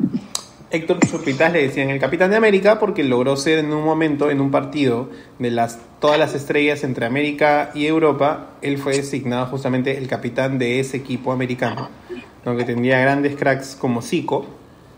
Héctor 0.71 0.99
Chupitas 0.99 1.53
le 1.53 1.61
decían 1.61 1.89
el 1.89 1.99
Capitán 1.99 2.31
de 2.31 2.37
América 2.37 2.79
porque 2.79 3.03
logró 3.03 3.37
ser 3.37 3.59
en 3.59 3.71
un 3.71 3.85
momento, 3.85 4.29
en 4.29 4.41
un 4.41 4.51
partido 4.51 5.09
de 5.39 5.51
las 5.51 5.79
todas 6.01 6.19
las 6.19 6.33
estrellas 6.35 6.83
entre 6.83 7.05
América 7.05 7.71
y 7.73 7.85
Europa, 7.85 8.49
él 8.61 8.77
fue 8.77 8.93
designado 8.93 9.45
justamente 9.45 9.97
el 9.97 10.07
capitán 10.07 10.59
de 10.59 10.79
ese 10.79 10.97
equipo 10.97 11.31
americano, 11.31 11.89
¿no? 12.43 12.57
que 12.57 12.63
tendría 12.63 12.99
grandes 12.99 13.35
cracks 13.35 13.75
como 13.79 14.01
Zico, 14.01 14.45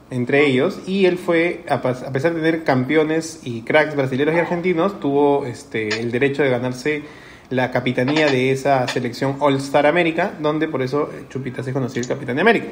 entre 0.10 0.46
ellos, 0.46 0.80
y 0.88 1.06
él 1.06 1.18
fue, 1.18 1.64
a, 1.70 1.82
pesar 1.82 2.34
de 2.34 2.42
tener 2.42 2.64
campeones 2.64 3.42
y 3.44 3.62
cracks 3.62 3.96
brasileños 3.96 4.36
y 4.36 4.40
argentinos, 4.40 5.00
tuvo 5.00 5.46
este, 5.46 6.00
el 6.00 6.12
derecho 6.12 6.44
de 6.44 6.50
ganarse 6.50 7.04
la 7.50 7.72
capitanía 7.72 8.28
de 8.28 8.52
esa 8.52 8.88
selección 8.88 9.38
All 9.40 9.56
Star 9.58 9.86
América, 9.86 10.34
donde 10.40 10.68
por 10.68 10.82
eso 10.82 11.10
Chupitas 11.30 11.68
es 11.68 11.74
conocido 11.74 12.02
el 12.02 12.08
Capitán 12.08 12.36
de 12.36 12.42
América. 12.42 12.68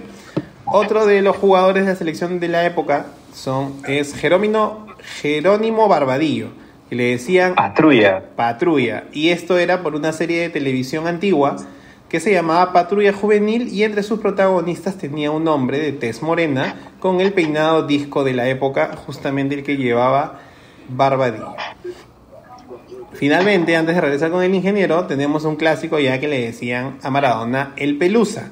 Otro 0.65 1.05
de 1.05 1.21
los 1.21 1.35
jugadores 1.37 1.85
de 1.85 1.91
la 1.91 1.97
selección 1.97 2.39
de 2.39 2.47
la 2.47 2.65
época 2.65 3.07
son, 3.33 3.75
es 3.87 4.15
Jerónimo, 4.15 4.87
Jerónimo 5.21 5.87
Barbadillo, 5.87 6.49
que 6.89 6.95
le 6.95 7.11
decían 7.11 7.55
Patrulla. 7.55 8.23
Patrulla. 8.35 9.05
Y 9.13 9.29
esto 9.29 9.57
era 9.57 9.83
por 9.83 9.95
una 9.95 10.11
serie 10.11 10.41
de 10.41 10.49
televisión 10.49 11.07
antigua 11.07 11.57
que 12.09 12.19
se 12.19 12.31
llamaba 12.31 12.73
Patrulla 12.73 13.13
Juvenil 13.13 13.67
y 13.69 13.83
entre 13.83 14.03
sus 14.03 14.19
protagonistas 14.19 14.97
tenía 14.97 15.31
un 15.31 15.47
hombre 15.47 15.79
de 15.79 15.91
tez 15.91 16.21
morena 16.21 16.75
con 17.05 17.21
el 17.21 17.33
peinado 17.33 17.85
disco 17.85 18.23
de 18.23 18.33
la 18.33 18.49
época, 18.49 18.95
justamente 19.05 19.53
el 19.53 19.63
que 19.63 19.77
llevaba 19.77 20.39
Barbadillo. 20.89 21.53
Finalmente, 23.13 23.75
antes 23.75 23.93
de 23.93 24.01
regresar 24.01 24.31
con 24.31 24.41
el 24.41 24.55
ingeniero, 24.55 25.05
tenemos 25.05 25.43
un 25.43 25.55
clásico 25.55 25.99
ya 25.99 26.19
que 26.19 26.27
le 26.27 26.43
decían 26.43 26.97
a 27.03 27.11
Maradona 27.11 27.73
el 27.75 27.99
Pelusa. 27.99 28.49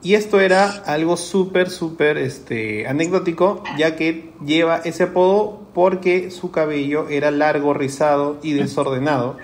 Y 0.00 0.14
esto 0.14 0.38
era 0.38 0.70
algo 0.86 1.16
súper, 1.16 1.70
súper 1.70 2.18
este, 2.18 2.86
anecdótico, 2.86 3.64
ya 3.76 3.96
que 3.96 4.30
lleva 4.46 4.76
ese 4.84 5.02
apodo 5.02 5.62
porque 5.74 6.30
su 6.30 6.52
cabello 6.52 7.08
era 7.08 7.32
largo, 7.32 7.74
rizado 7.74 8.38
y 8.44 8.52
desordenado, 8.52 9.38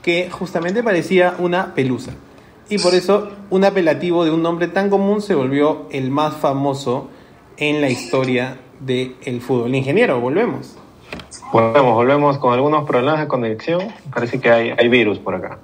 que 0.00 0.30
justamente 0.30 0.82
parecía 0.82 1.34
una 1.38 1.74
pelusa. 1.74 2.14
Y 2.70 2.78
por 2.78 2.94
eso 2.94 3.28
un 3.50 3.64
apelativo 3.66 4.24
de 4.24 4.30
un 4.30 4.42
nombre 4.42 4.68
tan 4.68 4.88
común 4.88 5.20
se 5.20 5.34
volvió 5.34 5.88
el 5.90 6.10
más 6.10 6.34
famoso 6.38 7.10
en 7.68 7.80
la 7.80 7.88
historia 7.88 8.56
del 8.80 9.40
fútbol. 9.40 9.72
Ingeniero, 9.72 10.20
volvemos. 10.20 10.76
Volvemos, 11.52 11.94
volvemos 11.94 12.38
con 12.38 12.52
algunos 12.52 12.84
problemas 12.88 13.20
de 13.20 13.28
conexión. 13.28 13.82
Parece 14.12 14.40
que 14.40 14.50
hay, 14.50 14.74
hay 14.76 14.88
virus 14.88 15.20
por 15.20 15.36
acá. 15.36 15.58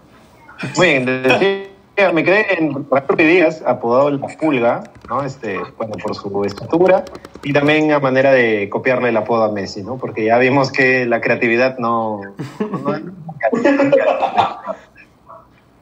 Muy 0.77 0.87
bien, 0.91 1.05
decía, 1.05 2.13
me 2.13 2.23
quedé 2.23 2.57
en 2.57 2.87
Raúl 2.89 3.17
Díaz, 3.17 3.63
apodado 3.67 4.11
La 4.11 4.29
Pulga, 4.29 4.85
¿no? 5.09 5.25
Este, 5.25 5.59
bueno, 5.77 5.95
por 6.01 6.15
su 6.15 6.45
estatura 6.45 7.05
y 7.43 7.53
también 7.53 7.91
a 7.91 7.99
manera 7.99 8.31
de 8.31 8.69
copiarle 8.69 9.09
el 9.09 9.17
apodo 9.17 9.43
a 9.43 9.51
Messi, 9.51 9.83
¿no? 9.83 9.97
Porque 9.97 10.25
ya 10.25 10.39
vimos 10.39 10.71
que 10.71 11.05
la 11.05 11.21
creatividad 11.21 11.79
no... 11.79 12.21
no- 12.61 13.19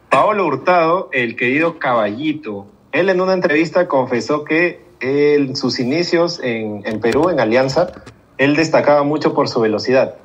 Paolo 0.09 0.47
Hurtado, 0.47 1.11
el 1.13 1.37
querido 1.37 1.79
caballito, 1.79 2.69
él 2.93 3.11
en 3.11 3.21
una 3.21 3.35
entrevista 3.35 3.87
confesó 3.87 4.45
que 4.45 4.86
en 5.01 5.57
sus 5.57 5.79
inicios 5.79 6.41
en, 6.43 6.83
en 6.87 7.01
Perú, 7.01 7.29
en 7.31 7.41
Alianza, 7.41 7.93
él 8.39 8.57
destacaba 8.57 9.03
mucho 9.03 9.35
por 9.35 9.49
su 9.49 9.61
velocidad. 9.61 10.17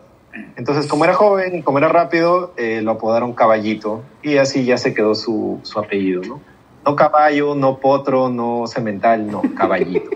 Entonces, 0.55 0.87
como 0.87 1.03
era 1.03 1.13
joven 1.13 1.57
y 1.57 1.61
como 1.61 1.77
era 1.77 1.89
rápido, 1.89 2.53
eh, 2.57 2.81
lo 2.81 2.91
apodaron 2.91 3.33
Caballito 3.33 4.03
y 4.21 4.37
así 4.37 4.63
ya 4.63 4.77
se 4.77 4.93
quedó 4.93 5.13
su, 5.15 5.59
su 5.63 5.79
apellido, 5.79 6.21
¿no? 6.23 6.41
No 6.85 6.95
caballo, 6.95 7.53
no 7.53 7.77
potro, 7.77 8.29
no 8.29 8.65
cemental, 8.65 9.29
no, 9.29 9.41
Caballito. 9.57 10.09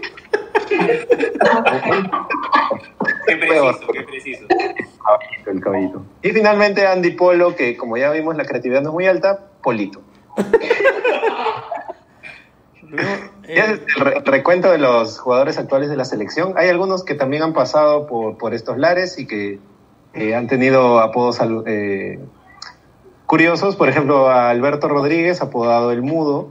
Qué 3.28 3.36
preciso, 3.38 3.88
qué 3.94 4.04
preciso. 4.04 4.46
Caballito, 4.48 5.52
el 5.52 5.62
caballito. 5.62 6.06
Y 6.24 6.30
finalmente 6.30 6.88
Andy 6.88 7.12
Polo, 7.12 7.56
que 7.56 7.78
como 7.78 7.98
ya 7.98 8.10
vimos 8.12 8.36
la 8.36 8.46
creatividad 8.46 8.82
no 8.82 8.90
es 8.90 8.94
muy 8.94 9.06
alta, 9.06 9.40
Polito. 9.62 10.02
El 13.48 13.82
re- 13.98 14.22
recuento 14.26 14.72
de 14.72 14.78
los 14.78 15.20
jugadores 15.20 15.58
actuales 15.58 15.90
de 15.90 15.96
la 15.98 16.06
selección. 16.06 16.54
Hay 16.58 16.70
algunos 16.70 17.04
que 17.04 17.16
también 17.16 17.44
han 17.44 17.54
pasado 17.54 18.08
por, 18.08 18.38
por 18.38 18.54
estos 18.54 18.78
lares 18.78 19.20
y 19.20 19.28
que 19.28 19.60
eh, 20.14 20.36
han 20.36 20.48
tenido 20.48 21.00
apodos 21.00 21.40
eh, 21.68 22.20
curiosos. 23.26 23.76
Por 23.76 23.90
ejemplo, 23.90 24.30
a 24.30 24.50
Alberto 24.50 24.88
Rodríguez, 24.88 25.42
apodado 25.42 25.92
El 25.92 26.02
Mudo, 26.02 26.50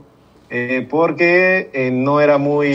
eh, 0.49 0.87
porque 0.89 1.69
eh, 1.73 1.91
no 1.91 2.21
era 2.21 2.37
muy 2.37 2.73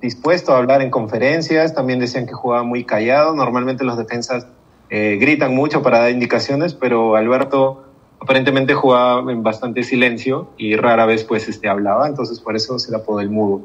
dispuesto 0.00 0.54
a 0.54 0.58
hablar 0.58 0.82
en 0.82 0.90
conferencias. 0.90 1.74
También 1.74 1.98
decían 1.98 2.26
que 2.26 2.32
jugaba 2.32 2.62
muy 2.62 2.84
callado. 2.84 3.34
Normalmente 3.34 3.84
los 3.84 3.96
defensas 3.96 4.46
gritan 4.90 5.54
mucho 5.54 5.82
para 5.82 6.00
dar 6.00 6.10
indicaciones, 6.10 6.74
pero 6.74 7.16
Alberto 7.16 7.82
aparentemente 8.22 8.72
jugaba 8.74 9.30
en 9.32 9.42
bastante 9.42 9.82
silencio 9.82 10.50
y 10.56 10.76
rara 10.76 11.06
vez 11.06 11.24
pues 11.24 11.48
este 11.48 11.68
hablaba, 11.68 12.06
entonces 12.06 12.38
por 12.38 12.54
eso 12.54 12.78
se 12.78 12.90
le 12.92 12.98
apodó 12.98 13.18
el 13.20 13.30
mudo. 13.30 13.62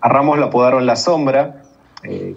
A 0.00 0.08
Ramos 0.08 0.38
lo 0.38 0.46
apodaron 0.46 0.86
la 0.86 0.96
sombra, 0.96 1.62
eh, 2.02 2.36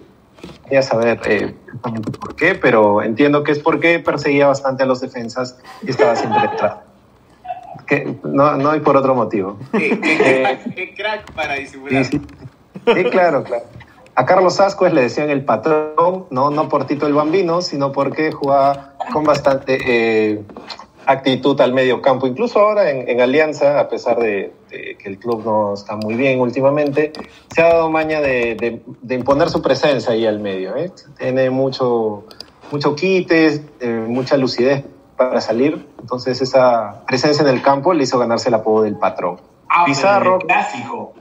quería 0.64 0.82
saber 0.82 1.18
eh, 1.26 1.54
exactamente 1.64 2.12
por 2.12 2.36
qué, 2.36 2.54
pero 2.54 3.02
entiendo 3.02 3.42
que 3.42 3.52
es 3.52 3.58
porque 3.58 3.98
perseguía 4.00 4.48
bastante 4.48 4.82
a 4.82 4.86
los 4.86 5.00
defensas 5.00 5.58
y 5.82 5.90
estaba 5.90 6.14
siempre 6.14 6.42
detrás. 6.42 6.74
Que, 7.86 8.14
no, 8.24 8.56
no 8.56 8.70
hay 8.70 8.80
por 8.80 8.96
otro 8.96 9.14
motivo. 9.14 9.58
Qué, 9.72 9.98
qué- 10.00 10.58
qué 10.74 10.94
crack 10.94 11.32
para 11.34 11.54
disimular. 11.54 12.04
Sí, 12.04 12.18
sí. 12.18 12.28
Sí, 12.94 13.04
claro, 13.04 13.44
claro. 13.44 13.64
A 14.14 14.26
Carlos 14.26 14.60
Ascuez 14.60 14.92
le 14.92 15.02
decían 15.02 15.30
el 15.30 15.44
patrón, 15.44 16.26
no, 16.30 16.50
no 16.50 16.68
por 16.68 16.86
Tito 16.86 17.06
el 17.06 17.14
Bambino, 17.14 17.62
sino 17.62 17.92
porque 17.92 18.32
jugaba 18.32 18.94
con 19.12 19.24
bastante 19.24 19.78
eh, 19.86 20.44
actitud 21.10 21.58
al 21.60 21.72
medio 21.72 22.02
campo. 22.02 22.26
Incluso 22.26 22.60
ahora 22.60 22.90
en, 22.90 23.08
en 23.08 23.20
Alianza, 23.20 23.80
a 23.80 23.88
pesar 23.88 24.18
de, 24.18 24.52
de 24.70 24.96
que 24.98 25.08
el 25.08 25.18
club 25.18 25.42
no 25.44 25.72
está 25.74 25.96
muy 25.96 26.14
bien 26.14 26.38
últimamente, 26.38 27.12
se 27.50 27.62
ha 27.62 27.68
dado 27.68 27.90
maña 27.90 28.20
de, 28.20 28.54
de- 28.56 28.82
de 29.00 29.14
imponer 29.14 29.48
su 29.48 29.62
presencia 29.62 30.12
ahí 30.12 30.26
al 30.26 30.38
medio. 30.38 30.76
¿eh? 30.76 30.92
Tiene 31.18 31.48
mucho, 31.48 32.24
mucho 32.70 32.94
quites, 32.94 33.62
eh, 33.80 34.04
mucha 34.06 34.36
lucidez 34.36 34.84
para 35.16 35.40
salir. 35.40 35.86
Entonces 35.98 36.40
esa 36.42 37.04
presencia 37.06 37.42
en 37.42 37.48
el 37.48 37.62
campo 37.62 37.94
le 37.94 38.02
hizo 38.04 38.18
ganarse 38.18 38.50
el 38.50 38.54
apodo 38.56 38.82
del 38.82 38.96
patrón. 38.98 39.40
Ah, 39.70 39.84
Pizarro. 39.86 40.38
clásico. 40.38 41.14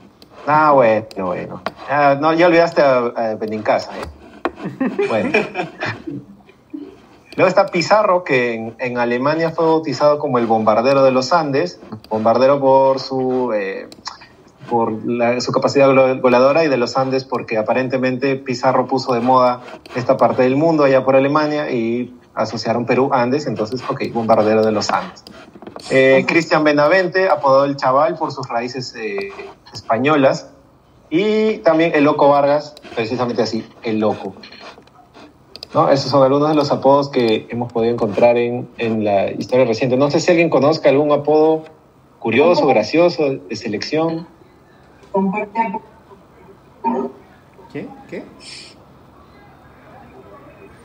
Ah, 0.46 0.72
bueno, 0.74 1.06
bueno. 1.18 1.62
Ah, 1.90 2.18
no, 2.20 2.34
ya 2.34 2.48
olvidaste 2.48 2.82
a, 2.82 2.98
a 2.98 3.36
Benincasa, 3.36 3.92
¿eh? 3.98 4.06
Bueno. 5.08 5.32
Luego 7.38 7.48
está 7.48 7.68
Pizarro, 7.68 8.24
que 8.26 8.54
en, 8.56 8.76
en 8.80 8.98
Alemania 8.98 9.52
fue 9.52 9.64
bautizado 9.66 10.20
como 10.20 10.38
el 10.40 10.46
bombardero 10.48 11.04
de 11.04 11.12
los 11.12 11.32
Andes, 11.32 11.80
bombardero 12.10 12.60
por 12.60 13.00
su 13.00 13.54
eh, 13.54 13.88
por 14.70 14.92
la- 15.06 15.40
su 15.40 15.54
capacidad 15.54 15.88
goleadora 16.20 16.66
y 16.66 16.68
de 16.68 16.76
los 16.76 16.98
Andes 16.98 17.24
porque 17.24 17.58
aparentemente 17.58 18.36
Pizarro 18.36 18.86
puso 18.86 19.14
de 19.14 19.22
moda 19.22 19.62
esta 19.96 20.18
parte 20.18 20.42
del 20.44 20.58
mundo 20.58 20.84
allá 20.84 21.06
por 21.06 21.16
Alemania 21.16 21.72
y 21.72 22.14
asociaron 22.34 22.86
Perú 22.86 23.10
Andes, 23.14 23.48
entonces, 23.48 23.82
ok, 23.88 24.02
bombardero 24.12 24.66
de 24.66 24.72
los 24.74 24.90
Andes. 24.92 25.24
Eh, 25.90 26.26
Cristian 26.28 26.64
Benavente, 26.64 27.30
apodado 27.30 27.64
el 27.66 27.78
chaval 27.78 28.16
por 28.18 28.32
sus 28.34 28.48
raíces 28.50 28.94
eh, 28.96 29.30
españolas. 29.74 30.50
Y 31.10 31.60
también 31.60 31.94
el 31.96 32.04
Loco 32.04 32.28
Vargas, 32.28 32.76
precisamente 32.94 33.42
así, 33.42 33.66
el 33.84 34.00
Loco. 34.00 34.34
¿No? 35.78 35.92
Esos 35.92 36.10
son 36.10 36.24
algunos 36.24 36.50
de 36.50 36.56
los 36.56 36.72
apodos 36.72 37.08
que 37.08 37.46
hemos 37.52 37.72
podido 37.72 37.94
encontrar 37.94 38.36
en, 38.36 38.68
en 38.80 39.04
la 39.04 39.30
historia 39.30 39.64
reciente. 39.64 39.96
No 39.96 40.10
sé 40.10 40.20
si 40.20 40.32
alguien 40.32 40.50
conozca 40.50 40.90
algún 40.90 41.12
apodo 41.12 41.66
curioso, 42.18 42.66
gracioso, 42.66 43.36
de 43.36 43.56
selección. 43.56 44.28
¿Qué? 47.72 47.88
¿Qué? 48.10 48.24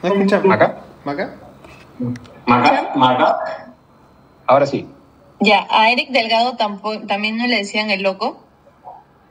¿No 0.02 0.08
escuchamos? 0.10 0.54
¿Acá? 0.54 0.82
¿Maca? 1.06 1.36
Maca, 2.46 2.92
Maca. 2.94 3.74
Ahora 4.46 4.66
sí. 4.66 4.86
Ya, 5.40 5.66
a 5.70 5.90
Eric 5.90 6.10
Delgado 6.10 6.56
tampoco, 6.56 7.06
también 7.06 7.38
no 7.38 7.46
le 7.46 7.56
decían 7.56 7.88
el 7.88 8.02
loco. 8.02 8.42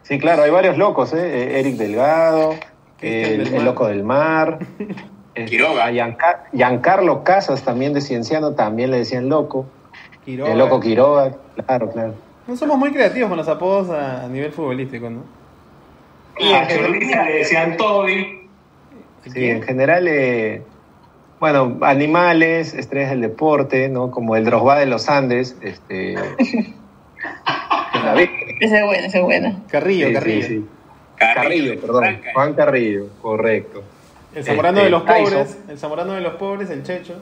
Sí, 0.01 0.17
claro, 0.17 0.41
hay 0.41 0.49
varios 0.49 0.79
locos, 0.79 1.13
¿eh? 1.13 1.59
Eric 1.59 1.75
Delgado, 1.75 2.55
el. 2.99 3.63
Loco 3.63 3.85
del 3.85 4.03
Mar. 4.03 4.57
eh, 5.35 5.45
Quiroga. 5.45 5.85
A 5.85 5.91
Giancarlo 6.51 7.23
Casas, 7.23 7.63
también 7.63 7.93
de 7.93 8.01
Cienciano, 8.01 8.53
también 8.53 8.91
le 8.91 8.97
decían 8.97 9.29
loco. 9.29 9.65
Quiroga. 10.25 10.51
El 10.51 10.57
Loco 10.59 10.79
Quiroga, 10.79 11.31
claro, 11.65 11.89
claro. 11.91 12.13
No 12.47 12.55
somos 12.55 12.77
muy 12.77 12.91
creativos 12.91 13.29
con 13.29 13.37
los 13.37 13.47
apodos 13.47 13.89
a, 13.89 14.25
a 14.25 14.27
nivel 14.27 14.51
futbolístico, 14.51 15.09
¿no? 15.09 15.23
Y 16.37 16.51
A 16.53 16.63
en 16.63 16.67
general, 16.67 16.91
Chorlita 16.91 17.23
le 17.25 17.33
decían 17.37 17.77
Toby. 17.77 18.47
sí, 19.25 19.45
en 19.49 19.61
general, 19.63 20.07
eh, 20.07 20.61
bueno, 21.39 21.77
animales, 21.81 22.73
estrellas 22.75 23.11
del 23.11 23.21
deporte, 23.21 23.89
¿no? 23.89 24.11
Como 24.11 24.35
el 24.35 24.45
Drosba 24.45 24.77
de 24.79 24.85
los 24.85 25.09
Andes, 25.09 25.55
este... 25.61 26.15
Esa 28.59 28.79
es 28.79 28.85
buena, 28.85 29.07
esa 29.07 29.17
es 29.19 29.23
buena. 29.23 29.59
Carrillo, 29.69 30.07
Sí, 30.07 30.13
Carrillo. 30.13 30.41
sí, 30.47 30.47
sí. 30.59 30.65
Carrillo, 31.17 31.41
Carrillo, 31.43 31.81
perdón. 31.81 32.03
Franca. 32.03 32.29
Juan 32.33 32.53
Carrillo, 32.53 33.07
correcto. 33.21 33.83
El 34.35 34.43
zamorano 34.43 34.77
Este, 34.77 34.85
de 34.85 34.89
los 34.91 35.05
Tyson. 35.05 35.23
pobres, 35.25 35.59
el 35.69 35.77
zamorano 35.77 36.13
de 36.13 36.21
los 36.21 36.33
pobres, 36.35 36.69
el 36.69 36.83
checho. 36.83 37.15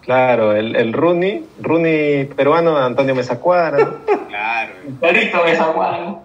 Claro, 0.00 0.52
el, 0.54 0.76
el 0.76 0.92
Rooney, 0.92 1.46
Rooney 1.60 2.24
peruano, 2.26 2.76
Antonio 2.76 3.14
Mesa 3.14 3.38
Cuadra. 3.40 3.90
Claro. 4.28 5.72
Cuadra. 5.74 6.16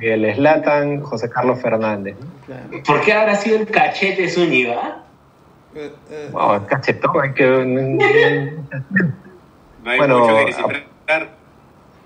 y 0.00 0.06
el 0.08 0.34
Slatan, 0.34 1.00
José 1.02 1.30
Carlos 1.30 1.60
Fernández. 1.60 2.16
¿Por 2.86 3.00
qué 3.02 3.12
habrá 3.12 3.34
sido 3.36 3.58
el 3.58 3.66
cachete 3.66 4.28
Zúñiga? 4.28 5.02
Eh, 5.74 5.92
eh, 6.10 6.28
Wow, 6.32 6.66
cachetón, 6.66 7.22
hay 7.22 7.32
que... 7.32 7.46
No 9.84 9.90
hay 9.90 9.98
Bueno, 9.98 10.18
mucho 10.20 10.34
que 10.34 10.40
a- 10.40 10.44
descifrar. 10.46 11.28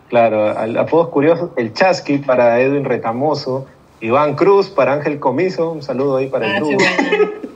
Claro, 0.09 0.59
al- 0.59 0.77
apodos 0.79 1.09
curiosos, 1.09 1.51
el 1.57 1.73
Chasqui 1.73 2.19
para 2.19 2.61
Edwin 2.61 2.85
Retamoso, 2.85 3.67
Iván 4.01 4.35
Cruz 4.35 4.69
para 4.71 4.95
Ángel 4.95 5.19
Comiso, 5.19 5.71
un 5.73 5.83
saludo 5.83 6.17
ahí 6.17 6.27
para 6.29 6.47
Ah, 6.47 6.57
el 6.59 6.65
sí, 6.65 6.77
Cruz. 6.77 6.89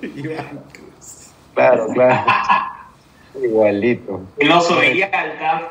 buena. 0.03 0.21
Iván. 0.35 0.61
Claro, 1.55 1.87
claro. 1.95 2.25
Igualito. 3.43 4.21
El 4.39 4.51
oso 4.53 4.79
Villalta. 4.81 5.63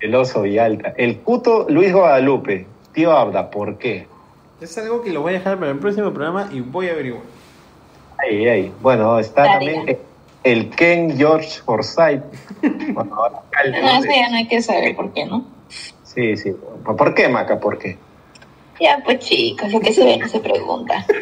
El 0.00 0.14
oso 0.14 0.42
Villalta. 0.42 0.94
El 0.96 1.18
Cuto 1.20 1.66
Luis 1.68 1.92
Guadalupe. 1.92 2.66
Tío 2.92 3.12
Abda, 3.12 3.50
¿por 3.50 3.76
qué? 3.78 4.06
Es 4.60 4.76
algo 4.78 5.02
que 5.02 5.12
lo 5.12 5.20
voy 5.20 5.34
a 5.34 5.38
dejar 5.38 5.58
para 5.58 5.70
el 5.72 5.78
próximo 5.78 6.10
programa 6.12 6.48
y 6.52 6.60
voy 6.60 6.88
a 6.88 6.92
averiguar. 6.92 7.22
Ay, 8.18 8.46
ay. 8.48 8.72
Bueno, 8.80 9.18
está 9.18 9.44
también 9.44 9.98
el 10.44 10.70
Ken 10.70 11.14
George 11.18 11.60
Forsyth. 11.64 12.22
Bueno, 12.92 13.14
ahora 13.16 13.40
alcalde, 13.54 13.82
No, 13.82 14.00
¿no? 14.00 14.04
ya 14.06 14.30
no 14.30 14.36
hay 14.36 14.48
que 14.48 14.62
saber 14.62 14.96
por 14.96 15.12
qué, 15.12 15.26
¿no? 15.26 15.44
Sí, 16.04 16.36
sí. 16.38 16.54
¿Por 16.84 17.14
qué, 17.14 17.28
Maca? 17.28 17.60
¿Por 17.60 17.76
qué? 17.78 17.98
Ya, 18.80 19.00
pues 19.04 19.18
chicos, 19.20 19.72
lo 19.72 19.80
que 19.80 19.92
se 19.92 20.04
ve 20.04 20.18
no 20.18 20.28
se 20.28 20.40
pregunta. 20.40 21.04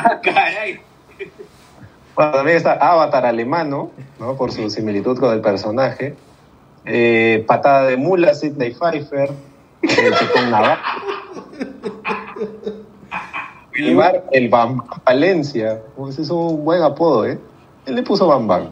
Ah, 0.00 0.20
caray. 0.22 0.80
Bueno, 2.14 2.32
también 2.32 2.56
está 2.56 2.72
Avatar 2.74 3.26
alemano, 3.26 3.90
¿no? 4.20 4.36
Por 4.36 4.52
su 4.52 4.70
similitud 4.70 5.18
con 5.18 5.32
el 5.34 5.40
personaje. 5.40 6.14
Eh, 6.84 7.44
patada 7.46 7.84
de 7.86 7.96
mula, 7.96 8.34
Sidney 8.34 8.72
Pfeiffer. 8.74 9.30
El 9.82 10.50
Navarro. 10.50 10.80
Neymar, 13.78 14.24
el 14.32 14.48
Bam 14.48 14.82
Valencia. 15.04 15.80
Ese 16.08 16.22
es 16.22 16.30
un 16.30 16.64
buen 16.64 16.82
apodo, 16.82 17.26
¿eh? 17.26 17.38
Él 17.86 17.94
le 17.94 18.02
puso 18.02 18.26
Bam 18.26 18.46
Bam. 18.46 18.70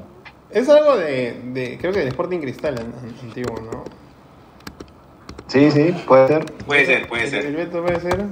Es 0.51 0.69
algo 0.69 0.97
de, 0.97 1.41
de 1.53 1.79
creo 1.79 1.93
que 1.93 2.01
del 2.01 2.09
Sporting 2.09 2.39
Cristal 2.41 2.75
an- 2.79 2.93
an- 3.03 3.15
antiguo, 3.23 3.57
¿no? 3.61 3.85
Sí, 5.49 5.71
sí, 5.71 5.95
puede 6.07 6.29
ser. 6.29 6.45
Puede 6.67 6.87
ser, 6.87 7.09
puede 7.09 7.27
ser. 7.29 7.53
Beto 7.53 7.83
puede 7.83 8.01
ser. 8.01 8.27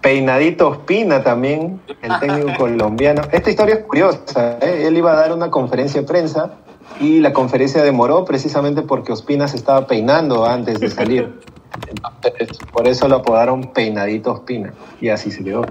Peinadito 0.00 0.68
Ospina 0.68 1.22
también, 1.22 1.80
el 2.02 2.18
técnico 2.20 2.52
colombiano. 2.58 3.22
Esta 3.32 3.50
historia 3.50 3.76
es 3.76 3.84
curiosa. 3.84 4.58
¿eh? 4.60 4.84
Él 4.86 4.96
iba 4.96 5.12
a 5.12 5.16
dar 5.16 5.32
una 5.32 5.50
conferencia 5.50 6.00
de 6.00 6.06
prensa 6.06 6.54
y 7.00 7.20
la 7.20 7.32
conferencia 7.32 7.82
demoró 7.82 8.24
precisamente 8.24 8.82
porque 8.82 9.12
Ospina 9.12 9.48
se 9.48 9.56
estaba 9.56 9.86
peinando 9.86 10.46
antes 10.46 10.80
de 10.80 10.90
salir. 10.90 11.40
Entonces, 11.86 12.58
por 12.72 12.86
eso 12.88 13.08
lo 13.08 13.16
apodaron 13.16 13.72
Peinadito 13.72 14.32
Ospina 14.32 14.72
y 15.00 15.08
así 15.08 15.30
se 15.30 15.44
quedó. 15.44 15.64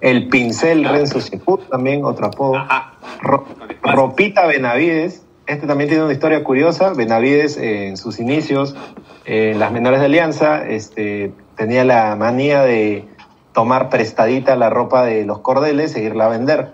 El 0.00 0.28
pincel 0.28 0.84
Renzo 0.84 1.20
Ceput 1.20 1.68
también, 1.68 2.04
otro 2.04 2.26
apodo. 2.26 2.54
Ro-. 3.20 3.44
Ropita 3.82 4.46
Benavides. 4.46 5.22
Este 5.46 5.66
también 5.66 5.88
tiene 5.88 6.04
una 6.04 6.12
historia 6.12 6.42
curiosa. 6.42 6.92
Benavides, 6.92 7.56
eh, 7.56 7.88
en 7.88 7.96
sus 7.96 8.18
inicios, 8.18 8.74
eh, 9.24 9.50
en 9.52 9.58
las 9.58 9.72
menores 9.72 10.00
de 10.00 10.06
Alianza, 10.06 10.66
este, 10.66 11.32
tenía 11.56 11.84
la 11.84 12.16
manía 12.16 12.62
de 12.62 13.06
tomar 13.52 13.88
prestadita 13.88 14.56
la 14.56 14.70
ropa 14.70 15.04
de 15.04 15.24
los 15.24 15.40
cordeles 15.40 15.94
e 15.96 16.02
irla 16.02 16.26
a 16.26 16.28
vender. 16.28 16.72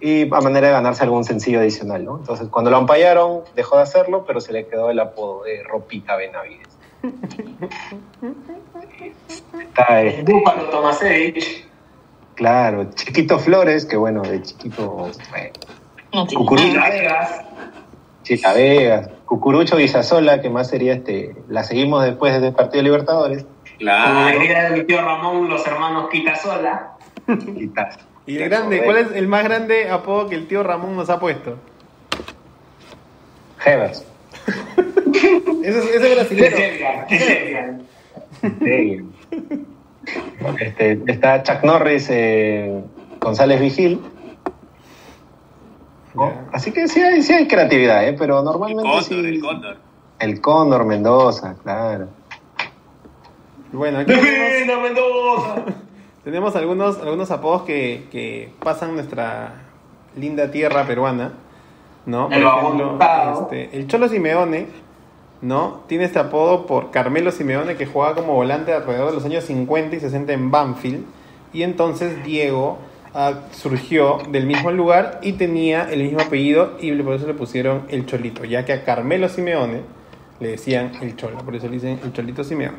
Y 0.00 0.32
a 0.34 0.40
manera 0.40 0.68
de 0.68 0.72
ganarse 0.72 1.02
algún 1.02 1.24
sencillo 1.24 1.60
adicional, 1.60 2.04
¿no? 2.04 2.16
Entonces, 2.16 2.48
cuando 2.48 2.70
lo 2.70 2.78
ampallaron, 2.78 3.42
dejó 3.54 3.76
de 3.76 3.82
hacerlo, 3.82 4.24
pero 4.26 4.40
se 4.40 4.52
le 4.52 4.66
quedó 4.66 4.88
el 4.88 4.98
apodo 4.98 5.42
de 5.42 5.62
Ropita 5.62 6.16
Benavides. 6.16 6.78
Está, 9.52 10.02
Tomasevich. 10.70 11.66
claro, 12.34 12.90
Chiquito 12.94 13.38
Flores, 13.38 13.84
que 13.84 13.96
bueno, 13.96 14.22
de 14.22 14.42
chiquito, 14.42 14.90
bueno, 14.90 15.12
No 16.12 16.26
Vegas. 16.26 17.44
Chita 18.22 18.52
Vegas, 18.52 19.10
Cucurucho 19.30 19.76
Guisasola, 19.76 20.40
que 20.40 20.50
más 20.50 20.68
sería 20.68 20.92
este, 20.92 21.36
la 21.48 21.62
seguimos 21.62 22.02
después 22.04 22.40
del 22.40 22.52
partido 22.52 22.78
de 22.78 22.82
Libertadores. 22.82 23.46
Claro. 23.78 24.40
diría 24.40 24.68
de 24.70 24.76
mi 24.78 24.84
tío 24.84 25.00
Ramón, 25.00 25.48
los 25.48 25.64
hermanos 25.68 26.10
Quitasola. 26.10 26.94
Tal. 27.76 27.88
Y 28.26 28.38
el 28.38 28.48
grande. 28.48 28.82
¿cuál 28.82 28.96
es 28.98 29.12
el 29.14 29.28
más 29.28 29.44
grande 29.44 29.88
apodo 29.88 30.28
que 30.28 30.34
el 30.34 30.48
tío 30.48 30.64
Ramón 30.64 30.96
nos 30.96 31.10
ha 31.10 31.20
puesto? 31.20 31.54
Hevers. 33.64 34.04
Ese, 35.62 35.78
es- 35.78 35.84
ese 35.94 36.12
es 36.12 36.14
brasileño. 36.16 36.56
Sí. 38.58 39.00
Este, 40.60 40.98
está 41.06 41.42
Chuck 41.44 41.62
Norris, 41.62 42.08
eh, 42.10 42.82
González 43.20 43.60
Vigil. 43.60 44.00
Así 46.52 46.72
que 46.72 46.88
sí 46.88 47.00
hay, 47.00 47.22
sí 47.22 47.32
hay 47.32 47.46
creatividad, 47.46 48.06
¿eh? 48.08 48.16
pero 48.18 48.40
El 48.40 48.44
normalmente 48.44 48.82
cóndor, 48.82 49.04
sí. 49.04 49.14
el 49.14 49.40
cóndor. 49.40 49.76
El 50.18 50.40
Cóndor 50.40 50.84
Mendoza, 50.84 51.56
claro. 51.62 52.08
Bueno, 53.72 54.00
aquí 54.00 54.12
tenemos, 54.12 54.50
¡Defina 54.50 54.78
Mendoza! 54.78 55.54
tenemos 56.24 56.56
algunos, 56.56 56.98
algunos 56.98 57.30
apodos 57.30 57.62
que, 57.62 58.08
que 58.10 58.52
pasan 58.62 58.94
nuestra 58.94 59.62
linda 60.16 60.50
tierra 60.50 60.84
peruana, 60.84 61.32
¿no? 62.04 62.28
Por 62.28 62.36
El 62.36 62.42
ejemplo, 62.46 62.98
este, 63.40 63.76
el 63.76 63.86
Cholo 63.86 64.08
Simeone, 64.08 64.66
¿no? 65.40 65.82
Tiene 65.86 66.04
este 66.04 66.18
apodo 66.18 66.66
por 66.66 66.90
Carmelo 66.90 67.30
Simeone 67.30 67.76
que 67.76 67.86
jugaba 67.86 68.14
como 68.14 68.34
volante 68.34 68.74
alrededor 68.74 69.10
de 69.10 69.14
los 69.14 69.24
años 69.24 69.44
50 69.44 69.96
y 69.96 70.00
60 70.00 70.32
en 70.32 70.50
Banfield. 70.50 71.06
Y 71.52 71.62
entonces 71.62 72.22
Diego 72.24 72.78
ah, 73.14 73.40
surgió 73.52 74.18
del 74.30 74.46
mismo 74.46 74.70
lugar 74.70 75.20
y 75.22 75.32
tenía 75.32 75.90
el 75.90 76.02
mismo 76.02 76.20
apellido 76.20 76.76
y 76.80 76.92
por 77.02 77.14
eso 77.14 77.26
le 77.26 77.34
pusieron 77.34 77.86
el 77.88 78.06
Cholito, 78.06 78.44
ya 78.44 78.64
que 78.64 78.72
a 78.72 78.84
Carmelo 78.84 79.28
Simeone 79.28 79.82
le 80.40 80.48
decían 80.48 80.92
el 81.02 81.16
Cholo, 81.16 81.38
por 81.38 81.54
eso 81.54 81.66
le 81.66 81.74
dicen 81.74 82.00
el 82.02 82.12
Cholito 82.12 82.44
Simeone. 82.44 82.78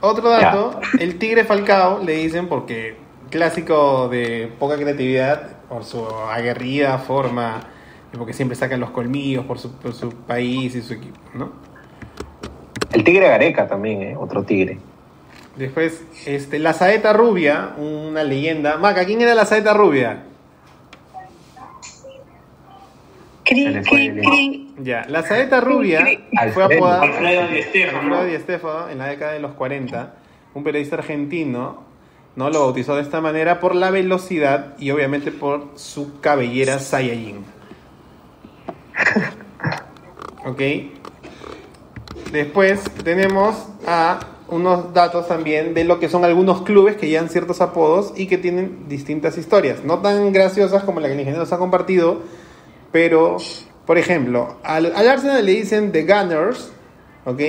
Otro 0.00 0.28
dato, 0.28 0.80
el 0.98 1.18
Tigre 1.18 1.44
Falcao 1.44 2.04
le 2.04 2.12
dicen 2.12 2.46
porque 2.48 2.96
clásico 3.30 4.08
de 4.08 4.52
poca 4.58 4.76
creatividad 4.76 5.56
por 5.68 5.84
su 5.84 6.06
aguerrida 6.06 6.98
forma 6.98 7.62
y 8.12 8.16
porque 8.16 8.32
siempre 8.32 8.54
sacan 8.54 8.80
los 8.80 8.90
colmillos 8.90 9.44
por 9.46 9.58
su, 9.58 9.72
por 9.72 9.94
su 9.94 10.10
país 10.10 10.74
y 10.74 10.82
su 10.82 10.94
equipo, 10.94 11.18
¿no? 11.34 11.52
El 12.92 13.02
Tigre 13.02 13.28
Gareca 13.28 13.66
también, 13.66 14.02
¿eh? 14.02 14.16
otro 14.16 14.44
tigre. 14.44 14.78
Después, 15.56 16.02
este, 16.26 16.58
la 16.58 16.72
saeta 16.72 17.12
rubia, 17.12 17.74
una 17.76 18.24
leyenda. 18.24 18.76
Maca, 18.76 19.04
¿quién 19.04 19.20
era 19.20 19.34
la 19.34 19.46
saeta 19.46 19.72
rubia? 19.72 20.24
Cri, 23.44 23.80
cri, 23.82 24.20
cri. 24.20 24.74
Ya, 24.78 25.04
la 25.08 25.22
saeta 25.22 25.60
rubia 25.60 26.04
fue 26.52 26.64
apodada 26.64 27.02
Alfredo 27.02 27.46
Di. 27.48 28.32
Di 28.32 28.38
Stéfano 28.38 28.88
en 28.88 28.98
la 28.98 29.06
década 29.06 29.32
de 29.32 29.40
los 29.40 29.52
40, 29.52 30.14
un 30.54 30.64
periodista 30.64 30.96
argentino, 30.96 31.84
¿no? 32.34 32.50
Lo 32.50 32.60
bautizó 32.60 32.96
de 32.96 33.02
esta 33.02 33.20
manera 33.20 33.60
por 33.60 33.76
la 33.76 33.90
velocidad 33.90 34.74
y 34.78 34.90
obviamente 34.90 35.30
por 35.30 35.72
su 35.76 36.20
cabellera 36.20 36.80
Saiyajin. 36.80 37.44
¿Ok? 40.46 40.60
Después 42.32 42.82
tenemos 43.04 43.68
a 43.86 44.18
unos 44.54 44.94
datos 44.94 45.26
también 45.26 45.74
de 45.74 45.82
lo 45.84 45.98
que 45.98 46.08
son 46.08 46.24
algunos 46.24 46.62
clubes 46.62 46.96
que 46.96 47.08
llevan 47.08 47.28
ciertos 47.28 47.60
apodos 47.60 48.12
y 48.16 48.26
que 48.26 48.38
tienen 48.38 48.88
distintas 48.88 49.36
historias. 49.36 49.82
No 49.84 49.98
tan 49.98 50.32
graciosas 50.32 50.84
como 50.84 51.00
la 51.00 51.08
que 51.08 51.14
el 51.14 51.20
ingeniero 51.20 51.44
nos 51.44 51.52
ha 51.52 51.58
compartido, 51.58 52.20
pero, 52.92 53.38
por 53.84 53.98
ejemplo, 53.98 54.58
al, 54.62 54.94
al 54.94 55.08
Arsenal 55.08 55.44
le 55.44 55.52
dicen 55.52 55.90
The 55.90 56.04
Gunners, 56.04 56.70
¿ok? 57.24 57.40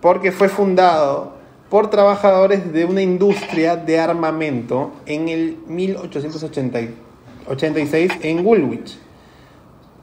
Porque 0.00 0.30
fue 0.30 0.48
fundado 0.48 1.32
por 1.68 1.90
trabajadores 1.90 2.72
de 2.72 2.84
una 2.84 3.02
industria 3.02 3.74
de 3.76 3.98
armamento 3.98 4.92
en 5.06 5.28
el 5.28 5.56
1886 5.66 8.12
en 8.22 8.46
Woolwich. 8.46 8.96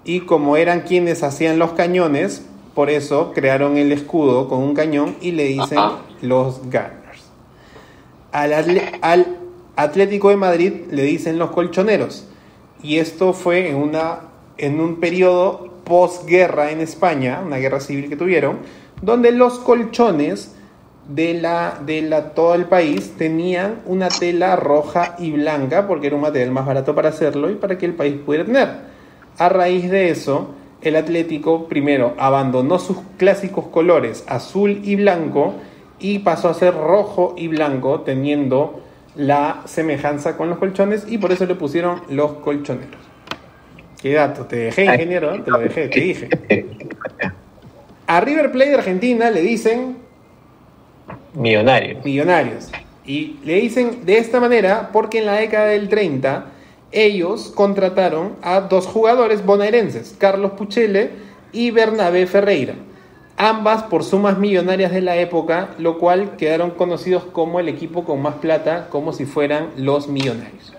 Y 0.04 0.20
como 0.22 0.58
eran 0.58 0.82
quienes 0.82 1.24
hacían 1.24 1.60
los 1.60 1.72
cañones, 1.74 2.44
Por 2.80 2.90
eso 2.90 3.34
crearon 3.34 3.78
el 3.78 3.92
escudo 3.92 4.48
con 4.48 4.60
un 4.60 4.74
cañón 4.74 5.18
y 5.20 5.32
le 5.32 5.46
dicen. 5.46 5.80
Los 6.22 6.62
Gunners. 6.64 7.32
Al, 8.32 9.38
Atlético 9.76 10.30
de 10.30 10.36
Madrid 10.36 10.74
le 10.92 11.04
dicen 11.04 11.40
los 11.40 11.52
colchoneros. 11.52 12.28
Y 12.84 12.98
esto 12.98 13.34
fue 13.34 13.70
en, 13.70 13.76
una, 13.76 14.20
en 14.58 14.80
un 14.82 15.00
periodo 15.00 15.70
posguerra 15.86 16.72
en 16.72 16.82
España, 16.82 17.42
una 17.46 17.58
guerra 17.58 17.80
civil 17.80 18.10
que 18.10 18.18
tuvieron, 18.18 18.60
donde 19.02 19.32
los 19.32 19.60
colchones 19.60 20.56
de, 21.08 21.34
la, 21.34 21.80
de 21.86 22.02
la, 22.02 22.34
todo 22.34 22.54
el 22.56 22.66
país 22.66 23.14
tenían 23.18 23.82
una 23.86 24.10
tela 24.10 24.56
roja 24.56 25.16
y 25.18 25.32
blanca 25.32 25.88
porque 25.88 26.08
era 26.08 26.16
un 26.16 26.22
material 26.22 26.52
más 26.52 26.66
barato 26.66 26.94
para 26.94 27.10
hacerlo 27.10 27.50
y 27.50 27.56
para 27.56 27.78
que 27.78 27.86
el 27.86 27.94
país 27.94 28.16
pudiera 28.24 28.46
tener. 28.46 28.70
A 29.38 29.50
raíz 29.50 29.90
de 29.90 30.10
eso, 30.10 30.50
el 30.82 30.96
Atlético 30.96 31.68
primero 31.68 32.14
abandonó 32.18 32.80
sus 32.80 32.98
clásicos 33.18 33.68
colores 33.68 34.24
azul 34.28 34.82
y 34.84 34.96
blanco 34.96 35.56
y 36.00 36.20
pasó 36.20 36.50
a 36.50 36.54
ser 36.54 36.74
rojo 36.74 37.36
y 37.38 37.48
blanco 37.48 38.02
teniendo 38.02 38.82
la 39.16 39.62
semejanza 39.66 40.38
con 40.38 40.50
los 40.50 40.58
colchones 40.60 41.06
y 41.08 41.18
por 41.18 41.32
eso 41.32 41.46
le 41.46 41.56
pusieron 41.56 42.02
los 42.10 42.34
colchoneros. 42.34 43.00
Qué 44.02 44.14
dato, 44.14 44.46
te 44.46 44.56
dejé 44.56 44.86
ingeniero, 44.86 45.36
¿eh? 45.36 45.42
te 45.44 45.52
lo 45.52 45.60
dejé, 45.60 45.88
te 45.90 46.00
dije. 46.00 46.30
A 48.08 48.22
River 48.22 48.52
Plate 48.52 48.70
de 48.70 48.76
Argentina 48.76 49.30
le 49.30 49.42
dicen 49.42 49.98
Millonario. 51.34 52.00
millonarios. 52.04 52.72
Y 53.06 53.38
le 53.44 53.56
dicen 53.56 54.06
de 54.06 54.18
esta 54.18 54.40
manera 54.40 54.90
porque 54.94 55.20
en 55.20 55.26
la 55.26 55.34
década 55.34 55.66
del 55.68 55.90
30 55.90 56.46
ellos 56.92 57.52
contrataron 57.54 58.36
a 58.42 58.62
dos 58.62 58.88
jugadores 58.88 59.46
bonaerenses, 59.46 60.16
Carlos 60.18 60.54
Puchele 60.54 61.12
y 61.52 61.72
Bernabé 61.72 62.26
Ferreira, 62.26 62.76
ambas 63.40 63.84
por 63.84 64.04
sumas 64.04 64.38
millonarias 64.38 64.92
de 64.92 65.02
la 65.02 65.16
época, 65.16 65.70
lo 65.80 65.98
cual 65.98 66.36
quedaron 66.36 66.72
conocidos 66.72 67.24
como 67.24 67.60
el 67.62 67.70
equipo 67.70 68.04
con 68.04 68.22
más 68.22 68.36
plata, 68.36 68.88
como 68.90 69.14
si 69.14 69.26
fueran 69.26 69.70
los 69.78 70.10
millonarios. 70.10 70.74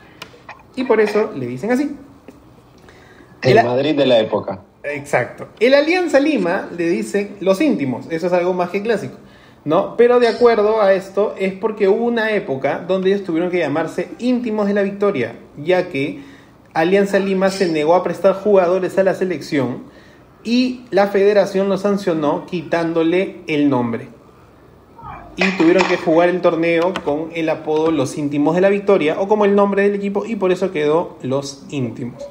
Y 0.76 0.84
por 0.84 1.00
eso 1.00 1.32
le 1.34 1.46
dicen 1.46 1.72
así. 1.72 1.96
El 3.42 3.58
El- 3.58 3.64
Madrid 3.64 3.96
de 3.96 4.06
la 4.06 4.18
época. 4.20 4.60
Exacto. 4.84 5.48
El 5.58 5.74
Alianza 5.74 6.20
Lima 6.20 6.68
le 6.76 6.88
dicen 6.88 7.36
los 7.40 7.60
íntimos, 7.60 8.06
eso 8.10 8.26
es 8.26 8.32
algo 8.32 8.52
más 8.52 8.68
que 8.70 8.82
clásico, 8.82 9.16
¿no? 9.64 9.96
Pero 9.96 10.20
de 10.20 10.28
acuerdo 10.28 10.82
a 10.82 10.92
esto 10.92 11.34
es 11.38 11.54
porque 11.54 11.88
hubo 11.88 12.04
una 12.04 12.30
época 12.32 12.84
donde 12.86 13.10
ellos 13.10 13.24
tuvieron 13.24 13.50
que 13.50 13.58
llamarse 13.58 14.08
íntimos 14.18 14.66
de 14.68 14.74
la 14.74 14.82
victoria, 14.82 15.34
ya 15.56 15.88
que 15.88 16.20
Alianza 16.74 17.18
Lima 17.18 17.50
se 17.50 17.70
negó 17.70 17.94
a 17.94 18.02
prestar 18.02 18.34
jugadores 18.34 18.98
a 18.98 19.02
la 19.02 19.14
selección 19.14 19.84
y 20.44 20.82
la 20.90 21.08
federación 21.08 21.68
lo 21.68 21.76
sancionó 21.76 22.46
quitándole 22.46 23.40
el 23.46 23.68
nombre. 23.68 24.08
Y 25.36 25.44
tuvieron 25.56 25.86
que 25.86 25.96
jugar 25.96 26.28
el 26.28 26.40
torneo 26.40 26.92
con 27.04 27.30
el 27.34 27.48
apodo 27.48 27.90
Los 27.90 28.18
Íntimos 28.18 28.54
de 28.54 28.60
la 28.60 28.68
Victoria 28.68 29.20
o 29.20 29.28
como 29.28 29.44
el 29.44 29.54
nombre 29.54 29.82
del 29.82 29.94
equipo 29.94 30.26
y 30.26 30.36
por 30.36 30.52
eso 30.52 30.72
quedó 30.72 31.18
Los 31.22 31.64
Íntimos. 31.70 32.24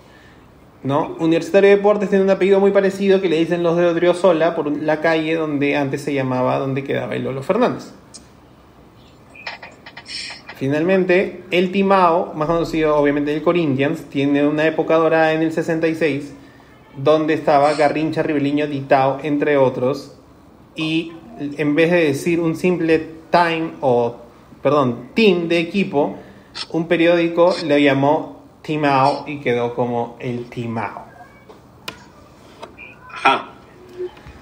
¿no? 0.83 1.15
Universitario 1.19 1.69
de 1.69 1.75
Deportes 1.77 2.09
tiene 2.09 2.23
un 2.23 2.29
apellido 2.29 2.59
muy 2.59 2.71
parecido 2.71 3.21
que 3.21 3.29
le 3.29 3.37
dicen 3.37 3.63
los 3.63 3.75
de 3.77 3.85
Odriozola 3.85 4.55
por 4.55 4.75
la 4.77 5.01
calle 5.01 5.35
donde 5.35 5.75
antes 5.75 6.01
se 6.01 6.13
llamaba 6.13 6.59
donde 6.59 6.83
quedaba 6.83 7.15
el 7.15 7.23
Lolo 7.23 7.43
Fernández. 7.43 7.91
Finalmente, 10.55 11.43
el 11.51 11.71
Timao, 11.71 12.33
más 12.33 12.47
conocido 12.47 12.97
obviamente 12.97 13.33
el 13.33 13.41
Corinthians, 13.41 14.03
tiene 14.09 14.45
una 14.45 14.67
época 14.67 14.95
dorada 14.95 15.31
en 15.33 15.41
el 15.41 15.53
66 15.53 16.33
donde 17.03 17.33
estaba 17.33 17.73
Garrincha, 17.73 18.23
Ribeliño, 18.23 18.67
Ditao, 18.67 19.19
entre 19.23 19.57
otros, 19.57 20.15
y 20.75 21.13
en 21.39 21.75
vez 21.75 21.91
de 21.91 22.05
decir 22.05 22.39
un 22.39 22.55
simple 22.55 23.19
time 23.31 23.71
o, 23.81 24.17
perdón, 24.61 25.09
team 25.13 25.47
de 25.47 25.59
equipo, 25.59 26.15
un 26.71 26.87
periódico 26.87 27.55
le 27.65 27.81
llamó 27.81 28.43
Timao 28.61 29.25
y 29.27 29.39
quedó 29.39 29.75
como 29.75 30.17
el 30.19 30.49
Timao. 30.49 31.05
Ajá. 33.11 33.49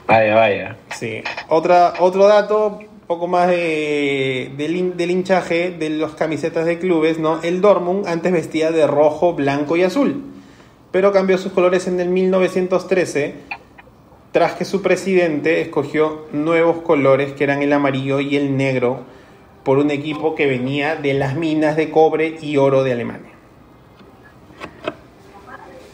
Vaya, 0.08 0.36
vaya. 0.36 0.78
Sí. 0.96 1.22
Otra, 1.50 1.94
otro 2.00 2.28
dato, 2.28 2.80
poco 3.08 3.28
más 3.28 3.48
de, 3.48 4.54
del, 4.58 4.96
del 4.98 5.12
hinchaje 5.12 5.72
de 5.72 5.90
las 5.90 6.12
camisetas 6.12 6.66
de 6.66 6.80
clubes, 6.80 7.20
¿no? 7.20 7.42
El 7.42 7.62
Dortmund 7.62 8.08
antes 8.08 8.32
vestía 8.32 8.72
de 8.72 8.88
rojo, 8.88 9.34
blanco 9.34 9.76
y 9.78 9.84
azul, 9.84 10.24
pero 10.92 11.12
cambió 11.12 11.38
sus 11.38 11.52
colores 11.52 11.88
en 11.88 12.00
el 12.00 12.10
1913 12.10 13.36
tras 14.32 14.54
que 14.54 14.66
su 14.66 14.82
presidente 14.82 15.62
escogió 15.62 16.26
nuevos 16.32 16.78
colores 16.84 17.34
que 17.34 17.44
eran 17.44 17.62
el 17.62 17.74
amarillo 17.74 18.20
y 18.20 18.36
el 18.36 18.56
negro 18.56 19.02
por 19.64 19.80
un 19.80 19.92
equipo 19.92 20.36
que 20.36 20.46
venía 20.46 20.96
de 20.96 21.14
las 21.14 21.36
minas 21.36 21.76
de 21.76 21.92
cobre 21.92 22.38
y 22.42 22.58
oro 22.58 22.84
de 22.84 22.94
Alemania. 22.94 23.32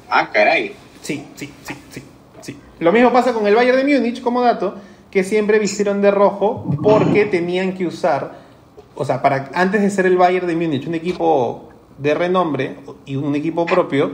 Ah, 0.10 0.30
caray. 0.32 0.76
Sí, 1.02 1.26
sí, 1.36 1.50
sí, 1.64 1.76
sí, 1.90 2.04
sí. 2.42 2.58
Lo 2.80 2.92
mismo 2.92 3.12
pasa 3.12 3.34
con 3.34 3.48
el 3.48 3.56
Bayern 3.56 3.78
de 3.78 3.98
Múnich, 3.98 4.22
como 4.22 4.42
dato, 4.42 4.76
que 5.10 5.24
siempre 5.24 5.58
vistieron 5.58 6.02
de 6.02 6.12
rojo 6.12 6.66
porque 6.84 7.26
tenían 7.26 7.74
que 7.74 7.88
usar, 7.88 8.40
o 8.94 9.06
sea, 9.06 9.22
para 9.22 9.50
antes 9.54 9.82
de 9.82 9.90
ser 9.90 10.06
el 10.06 10.18
Bayern 10.18 10.46
de 10.46 10.56
Múnich, 10.56 10.88
un 10.88 10.96
equipo 10.96 11.70
de 11.98 12.14
renombre 12.14 12.76
y 13.06 13.16
un 13.16 13.36
equipo 13.36 13.66
propio, 13.66 14.12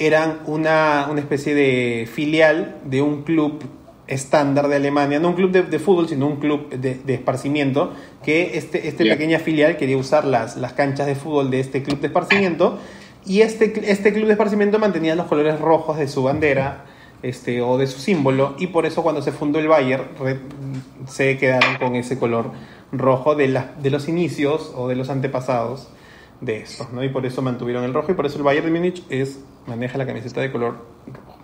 eran 0.00 0.40
una, 0.46 1.06
una 1.10 1.20
especie 1.20 1.54
de 1.54 2.08
filial 2.12 2.76
de 2.84 3.02
un 3.02 3.22
club 3.22 3.62
estándar 4.08 4.66
de 4.68 4.74
Alemania, 4.76 5.20
no 5.20 5.28
un 5.28 5.34
club 5.34 5.52
de, 5.52 5.62
de 5.62 5.78
fútbol, 5.78 6.08
sino 6.08 6.26
un 6.26 6.36
club 6.36 6.68
de, 6.70 6.96
de 6.96 7.14
esparcimiento, 7.14 7.92
que 8.24 8.58
este, 8.58 8.88
este 8.88 9.04
pequeña 9.12 9.38
filial 9.38 9.76
quería 9.76 9.96
usar 9.96 10.24
las, 10.24 10.56
las 10.56 10.72
canchas 10.72 11.06
de 11.06 11.14
fútbol 11.14 11.50
de 11.50 11.60
este 11.60 11.82
club 11.84 12.00
de 12.00 12.08
esparcimiento, 12.08 12.78
y 13.24 13.42
este, 13.42 13.72
este 13.92 14.12
club 14.12 14.26
de 14.26 14.32
esparcimiento 14.32 14.78
mantenía 14.80 15.14
los 15.14 15.26
colores 15.26 15.60
rojos 15.60 15.96
de 15.98 16.08
su 16.08 16.24
bandera 16.24 16.86
este, 17.22 17.60
o 17.62 17.76
de 17.78 17.86
su 17.86 18.00
símbolo, 18.00 18.56
y 18.58 18.68
por 18.68 18.86
eso 18.86 19.02
cuando 19.04 19.22
se 19.22 19.30
fundó 19.30 19.58
el 19.60 19.68
Bayern 19.68 20.04
re- 20.18 20.40
se 21.06 21.36
quedaron 21.38 21.76
con 21.76 21.94
ese 21.94 22.18
color 22.18 22.50
rojo 22.90 23.34
de, 23.36 23.46
la- 23.48 23.74
de 23.80 23.90
los 23.90 24.08
inicios 24.08 24.72
o 24.74 24.88
de 24.88 24.96
los 24.96 25.10
antepasados 25.10 25.88
de 26.40 26.58
estos, 26.58 26.90
¿no? 26.92 27.04
Y 27.04 27.08
por 27.08 27.26
eso 27.26 27.42
mantuvieron 27.42 27.84
el 27.84 27.92
rojo 27.92 28.12
y 28.12 28.14
por 28.14 28.26
eso 28.26 28.38
el 28.38 28.44
Bayern 28.44 28.66
de 28.66 28.72
Múnich 28.72 29.04
es, 29.10 29.40
maneja 29.66 29.98
la 29.98 30.06
camiseta 30.06 30.40
de 30.40 30.50
color 30.50 30.78
rojo. 31.06 31.38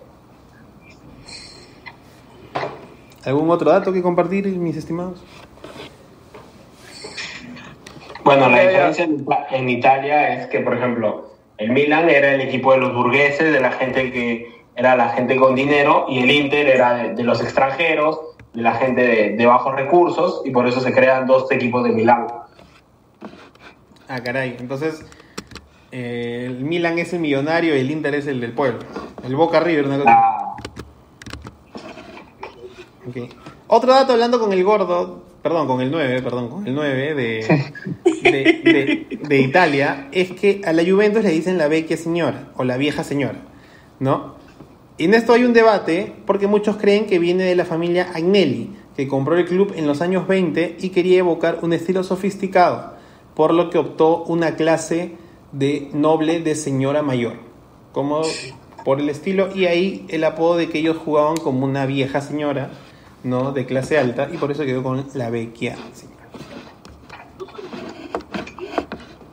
¿Algún 3.25 3.49
otro 3.51 3.69
dato 3.71 3.91
que 3.91 4.01
compartir, 4.01 4.47
mis 4.47 4.77
estimados? 4.77 5.21
Bueno, 8.23 8.49
la 8.49 8.61
diferencia 8.61 9.03
en, 9.03 9.19
Ita- 9.19 9.47
en 9.51 9.69
Italia 9.69 10.33
es 10.33 10.47
que, 10.47 10.59
por 10.61 10.75
ejemplo, 10.75 11.31
el 11.57 11.71
Milan 11.71 12.09
era 12.09 12.33
el 12.33 12.41
equipo 12.41 12.71
de 12.73 12.79
los 12.79 12.93
burgueses, 12.93 13.51
de 13.53 13.59
la 13.59 13.71
gente 13.71 14.11
que 14.11 14.51
era 14.75 14.95
la 14.95 15.09
gente 15.09 15.35
con 15.37 15.55
dinero, 15.55 16.05
y 16.09 16.19
el 16.19 16.31
Inter 16.31 16.67
era 16.67 16.93
de, 16.93 17.15
de 17.15 17.23
los 17.23 17.41
extranjeros, 17.41 18.19
de 18.53 18.61
la 18.61 18.73
gente 18.73 19.01
de, 19.01 19.35
de 19.35 19.45
bajos 19.45 19.75
recursos, 19.75 20.41
y 20.45 20.51
por 20.51 20.67
eso 20.67 20.79
se 20.79 20.93
crean 20.93 21.25
dos 21.27 21.51
equipos 21.51 21.83
de 21.83 21.89
Milán. 21.91 22.27
Ah, 24.07 24.21
caray. 24.23 24.55
Entonces, 24.59 25.05
eh, 25.91 26.45
el 26.47 26.63
Milan 26.63 26.97
es 26.99 27.13
el 27.13 27.19
millonario 27.19 27.75
y 27.75 27.79
el 27.79 27.91
Inter 27.91 28.15
es 28.15 28.27
el 28.27 28.39
del 28.39 28.53
pueblo. 28.53 28.79
El 29.23 29.35
Boca 29.35 29.59
River, 29.59 29.85
una 29.85 29.97
cosa. 29.99 30.17
Ok. 33.07 33.17
Otro 33.67 33.93
dato 33.93 34.13
hablando 34.13 34.39
con 34.39 34.53
el 34.53 34.63
gordo, 34.63 35.23
perdón, 35.41 35.67
con 35.67 35.81
el 35.81 35.91
9, 35.91 36.21
perdón, 36.21 36.49
con 36.49 36.67
el 36.67 36.73
9 36.73 37.13
de, 37.15 37.71
de, 38.23 38.31
de- 38.31 39.07
de 39.27 39.41
Italia, 39.41 40.07
es 40.11 40.31
que 40.31 40.61
a 40.65 40.71
la 40.73 40.83
Juventus 40.83 41.23
le 41.23 41.31
dicen 41.31 41.57
la 41.57 41.67
vecchia 41.67 41.97
señora 41.97 42.49
o 42.55 42.63
la 42.63 42.77
vieja 42.77 43.03
señora, 43.03 43.41
¿no? 43.99 44.35
Y 44.97 45.05
en 45.05 45.13
esto 45.13 45.33
hay 45.33 45.43
un 45.43 45.53
debate 45.53 46.13
porque 46.25 46.47
muchos 46.47 46.77
creen 46.77 47.05
que 47.07 47.19
viene 47.19 47.43
de 47.43 47.55
la 47.55 47.65
familia 47.65 48.09
Agnelli, 48.13 48.71
que 48.95 49.07
compró 49.07 49.37
el 49.37 49.45
club 49.45 49.73
en 49.75 49.85
los 49.85 50.01
años 50.01 50.27
20 50.27 50.77
y 50.79 50.89
quería 50.89 51.19
evocar 51.19 51.59
un 51.61 51.73
estilo 51.73 52.03
sofisticado, 52.03 52.95
por 53.37 53.53
lo 53.53 53.69
que 53.69 53.77
optó 53.77 54.23
una 54.23 54.55
clase 54.55 55.11
de 55.51 55.91
noble 55.93 56.41
de 56.41 56.55
señora 56.55 57.03
mayor, 57.03 57.33
como 57.91 58.23
por 58.83 58.99
el 58.99 59.09
estilo, 59.09 59.55
y 59.55 59.67
ahí 59.67 60.07
el 60.09 60.23
apodo 60.23 60.57
de 60.57 60.69
que 60.69 60.79
ellos 60.79 60.97
jugaban 60.97 61.37
como 61.37 61.63
una 61.63 61.85
vieja 61.85 62.19
señora, 62.19 62.71
¿no? 63.23 63.51
De 63.51 63.67
clase 63.67 63.99
alta, 63.99 64.27
y 64.33 64.37
por 64.37 64.49
eso 64.49 64.65
quedó 64.65 64.81
con 64.81 65.05
la 65.13 65.29
vecchia 65.29 65.77
señora. 65.93 66.17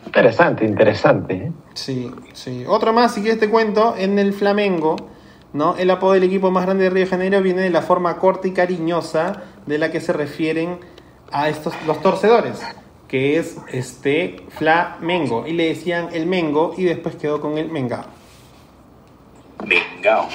Interesante, 0.05 0.67
interesante. 0.67 1.35
¿eh? 1.35 1.53
Sí, 1.73 2.11
sí. 2.35 2.65
Otra 2.69 2.93
más, 2.93 3.15
si 3.15 3.23
quieres 3.23 3.41
te 3.41 3.49
cuento, 3.49 3.95
en 3.97 4.19
el 4.19 4.35
Flamengo, 4.35 4.97
¿no? 5.55 5.77
El 5.79 5.91
apodo 5.91 6.13
del 6.13 6.25
equipo 6.25 6.51
más 6.51 6.67
grande 6.67 6.85
de 6.85 6.91
Río 6.91 7.05
de 7.05 7.11
Janeiro 7.11 7.41
viene 7.41 7.63
de 7.63 7.71
la 7.71 7.81
forma 7.81 8.19
corta 8.19 8.49
y 8.49 8.51
cariñosa 8.51 9.45
de 9.65 9.79
la 9.79 9.91
que 9.91 10.01
se 10.01 10.13
refieren 10.13 10.81
a 11.33 11.49
estos 11.49 11.73
los 11.87 12.03
torcedores, 12.03 12.61
que 13.15 13.39
es 13.39 13.59
este 13.69 14.45
Flamengo. 14.49 15.47
Y 15.47 15.53
le 15.53 15.67
decían 15.67 16.09
el 16.13 16.27
Mengo 16.27 16.75
y 16.77 16.83
después 16.83 17.15
quedó 17.15 17.41
con 17.41 17.59
el 17.59 17.71
Mengao. 17.71 18.07
Vengao. 19.65 20.27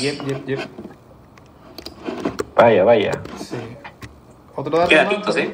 Yep, 0.00 0.26
yep, 0.26 0.46
yep. 0.46 0.60
Vaya, 2.56 2.84
vaya. 2.84 3.12
Sí. 3.36 3.58
Otro 4.56 4.78
dato. 4.78 4.94
¿eh? 5.36 5.52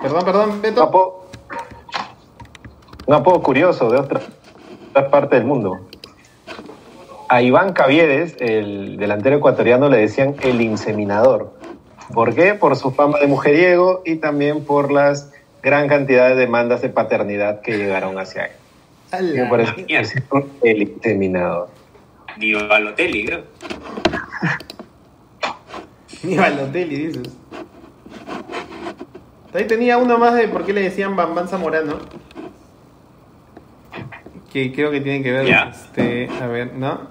Perdón, 0.00 0.24
perdón, 0.24 0.62
Beto. 0.62 1.28
un 3.04 3.14
apodo 3.14 3.42
curioso 3.42 3.90
de 3.90 3.98
otra, 3.98 4.22
otra 4.88 5.10
parte 5.10 5.36
del 5.36 5.44
mundo. 5.44 5.80
A 7.28 7.42
Iván 7.42 7.74
Caviedes, 7.74 8.36
el 8.40 8.96
delantero 8.96 9.36
ecuatoriano, 9.36 9.90
le 9.90 9.98
decían 9.98 10.36
el 10.40 10.62
inseminador. 10.62 11.59
¿Por 12.12 12.34
qué? 12.34 12.54
Por 12.54 12.76
su 12.76 12.90
fama 12.90 13.18
de 13.18 13.26
mujeriego 13.26 14.02
y 14.04 14.16
también 14.16 14.64
por 14.64 14.90
las 14.90 15.32
gran 15.62 15.88
cantidad 15.88 16.28
de 16.28 16.36
demandas 16.36 16.82
de 16.82 16.88
paternidad 16.88 17.60
que 17.60 17.76
llegaron 17.76 18.18
hacia 18.18 18.46
él. 18.46 18.52
Le 19.34 19.42
decían 19.44 20.04
el 20.62 20.82
inseminador. 20.82 21.68
Ni 22.38 22.54
Balotelli, 22.54 23.26
creo. 23.26 23.42
Ni 26.22 26.36
Balotelli, 26.36 26.96
dices. 27.06 27.36
Ahí 29.52 29.66
tenía 29.66 29.98
uno 29.98 30.16
más 30.16 30.34
de 30.34 30.48
por 30.48 30.64
qué 30.64 30.72
le 30.72 30.82
decían 30.82 31.16
Bambán 31.16 31.48
Zamorano. 31.48 31.98
Que 34.52 34.72
creo 34.72 34.90
que 34.90 35.00
tiene 35.00 35.22
que 35.22 35.32
ver, 35.32 35.46
Ya. 35.46 35.70
este, 35.70 36.28
a 36.40 36.46
ver, 36.46 36.74
¿no? 36.74 37.08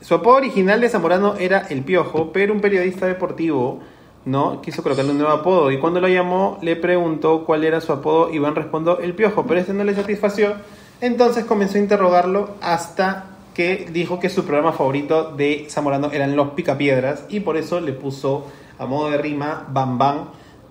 Su 0.00 0.14
apodo 0.14 0.36
original 0.36 0.80
de 0.80 0.88
Zamorano 0.88 1.34
era 1.36 1.66
El 1.68 1.82
Piojo, 1.82 2.32
pero 2.32 2.54
un 2.54 2.60
periodista 2.60 3.06
deportivo, 3.06 3.80
¿no? 4.24 4.60
Quiso 4.60 4.82
colocarle 4.82 5.12
un 5.12 5.18
nuevo 5.18 5.32
apodo 5.32 5.70
y 5.70 5.78
cuando 5.78 6.00
lo 6.00 6.08
llamó 6.08 6.58
le 6.62 6.76
preguntó 6.76 7.44
cuál 7.44 7.64
era 7.64 7.80
su 7.80 7.92
apodo. 7.92 8.32
Iván 8.32 8.54
respondió 8.54 8.98
El 8.98 9.14
Piojo, 9.14 9.46
pero 9.46 9.60
ese 9.60 9.74
no 9.74 9.84
le 9.84 9.94
satisfació. 9.94 10.54
Entonces 11.00 11.44
comenzó 11.44 11.78
a 11.78 11.80
interrogarlo 11.80 12.50
hasta 12.60 13.26
que 13.54 13.88
dijo 13.90 14.20
que 14.20 14.28
su 14.28 14.44
programa 14.44 14.72
favorito 14.72 15.32
de 15.32 15.66
Zamorano 15.68 16.10
eran 16.12 16.36
Los 16.36 16.50
Picapiedras 16.50 17.24
y 17.28 17.40
por 17.40 17.56
eso 17.56 17.80
le 17.80 17.92
puso 17.92 18.46
a 18.78 18.86
modo 18.86 19.10
de 19.10 19.18
rima 19.18 19.66
Bam 19.68 19.98
Bam 19.98 20.28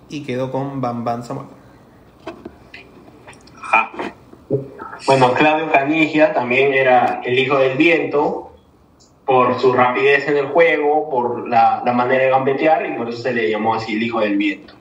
y 0.09 0.23
quedó 0.23 0.51
con 0.51 0.79
Bam 0.79 1.03
Bam 1.03 1.23
Zamorano. 1.23 1.53
Ajá. 3.61 3.91
Bueno, 5.05 5.33
Claudio 5.33 5.71
Canigia 5.71 6.33
también 6.33 6.73
era 6.73 7.21
el 7.23 7.37
hijo 7.37 7.57
del 7.57 7.77
viento 7.77 8.46
por 9.27 9.59
su 9.59 9.73
rapidez 9.73 10.25
en 10.29 10.37
el 10.37 10.45
juego, 10.47 11.09
por 11.09 11.49
la, 11.49 11.83
la 11.85 11.91
manera 11.91 12.23
de 12.23 12.29
gambetear 12.29 12.85
y 12.85 12.97
por 12.97 13.09
eso 13.09 13.21
se 13.21 13.33
le 13.33 13.51
llamó 13.51 13.75
así 13.75 13.95
el 13.95 14.03
hijo 14.03 14.21
del 14.21 14.37
viento. 14.37 14.73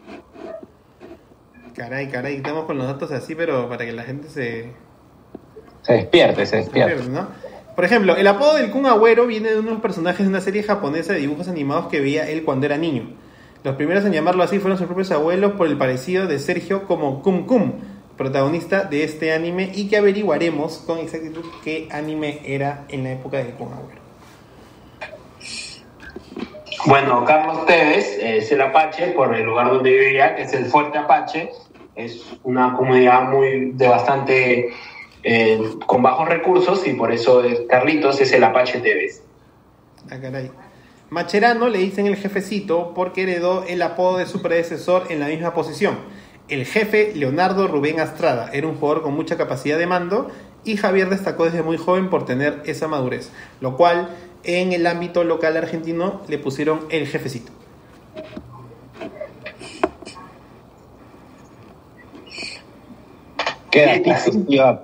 Caray, 1.74 2.08
caray, 2.08 2.36
estamos 2.36 2.64
con 2.64 2.78
los 2.78 2.86
datos 2.86 3.10
así, 3.10 3.34
pero 3.34 3.68
para 3.68 3.84
que 3.84 3.92
la 3.92 4.04
gente 4.04 4.28
se, 4.28 4.70
Se 5.82 5.92
despierte, 5.94 6.46
se 6.46 6.50
se 6.50 6.56
despierte. 6.58 7.08
¿no? 7.08 7.26
Por 7.74 7.84
ejemplo, 7.84 8.16
el 8.16 8.26
apodo 8.28 8.54
del 8.54 8.70
Kun 8.70 8.86
Agüero 8.86 9.26
viene 9.26 9.50
de 9.50 9.58
unos 9.58 9.80
personajes 9.80 10.20
de 10.24 10.30
una 10.30 10.40
serie 10.40 10.62
japonesa 10.62 11.12
de 11.12 11.18
dibujos 11.18 11.48
animados 11.48 11.88
que 11.88 12.00
veía 12.00 12.30
él 12.30 12.44
cuando 12.44 12.66
era 12.66 12.78
niño. 12.78 13.14
Los 13.64 13.74
primeros 13.74 14.04
en 14.04 14.12
llamarlo 14.12 14.44
así 14.44 14.60
fueron 14.60 14.78
sus 14.78 14.86
propios 14.86 15.10
abuelos 15.10 15.54
por 15.54 15.66
el 15.66 15.76
parecido 15.76 16.28
de 16.28 16.38
Sergio 16.38 16.86
como 16.86 17.20
Kum 17.20 17.46
Kum, 17.46 17.72
protagonista 18.16 18.84
de 18.84 19.02
este 19.02 19.34
anime, 19.34 19.72
y 19.74 19.88
que 19.88 19.96
averiguaremos 19.96 20.78
con 20.86 20.98
exactitud 20.98 21.44
qué 21.64 21.88
anime 21.90 22.40
era 22.46 22.84
en 22.88 23.02
la 23.02 23.10
época 23.12 23.38
del 23.38 23.50
Kun 23.54 23.72
Agüero. 23.72 24.05
Bueno, 26.86 27.24
Carlos 27.24 27.66
Tevez 27.66 28.18
es 28.20 28.50
el 28.52 28.60
Apache 28.60 29.08
por 29.08 29.34
el 29.34 29.44
lugar 29.44 29.68
donde 29.70 29.90
vivía, 29.90 30.36
que 30.36 30.42
es 30.42 30.52
el 30.52 30.66
Fuerte 30.66 30.98
Apache. 30.98 31.50
Es 31.96 32.24
una 32.44 32.74
comunidad 32.74 33.28
muy 33.28 33.72
de 33.72 33.88
bastante 33.88 34.68
eh, 35.24 35.60
con 35.86 36.02
bajos 36.02 36.28
recursos 36.28 36.86
y 36.86 36.92
por 36.92 37.10
eso 37.12 37.42
es- 37.42 37.62
Carlitos 37.68 38.20
es 38.20 38.30
el 38.32 38.44
Apache 38.44 38.78
Tevez. 38.80 39.22
Ah, 40.10 40.18
caray. 40.20 40.50
Macherano 41.10 41.68
le 41.68 41.78
dicen 41.78 42.06
el 42.06 42.16
jefecito 42.16 42.92
porque 42.94 43.22
heredó 43.22 43.64
el 43.66 43.82
apodo 43.82 44.18
de 44.18 44.26
su 44.26 44.40
predecesor 44.40 45.06
en 45.10 45.18
la 45.20 45.26
misma 45.26 45.54
posición. 45.54 45.98
El 46.48 46.64
jefe 46.64 47.12
Leonardo 47.16 47.66
Rubén 47.66 47.98
Astrada 47.98 48.50
era 48.52 48.68
un 48.68 48.76
jugador 48.76 49.02
con 49.02 49.14
mucha 49.14 49.36
capacidad 49.36 49.78
de 49.78 49.86
mando 49.86 50.30
y 50.64 50.76
Javier 50.76 51.08
destacó 51.08 51.44
desde 51.44 51.62
muy 51.62 51.76
joven 51.76 52.08
por 52.10 52.24
tener 52.24 52.62
esa 52.66 52.86
madurez, 52.86 53.32
lo 53.60 53.76
cual 53.76 54.10
en 54.46 54.72
el 54.72 54.86
ámbito 54.86 55.24
local 55.24 55.56
argentino 55.56 56.22
le 56.28 56.38
pusieron 56.38 56.86
el 56.88 57.06
jefecito. 57.06 57.52
Tío, 64.46 64.80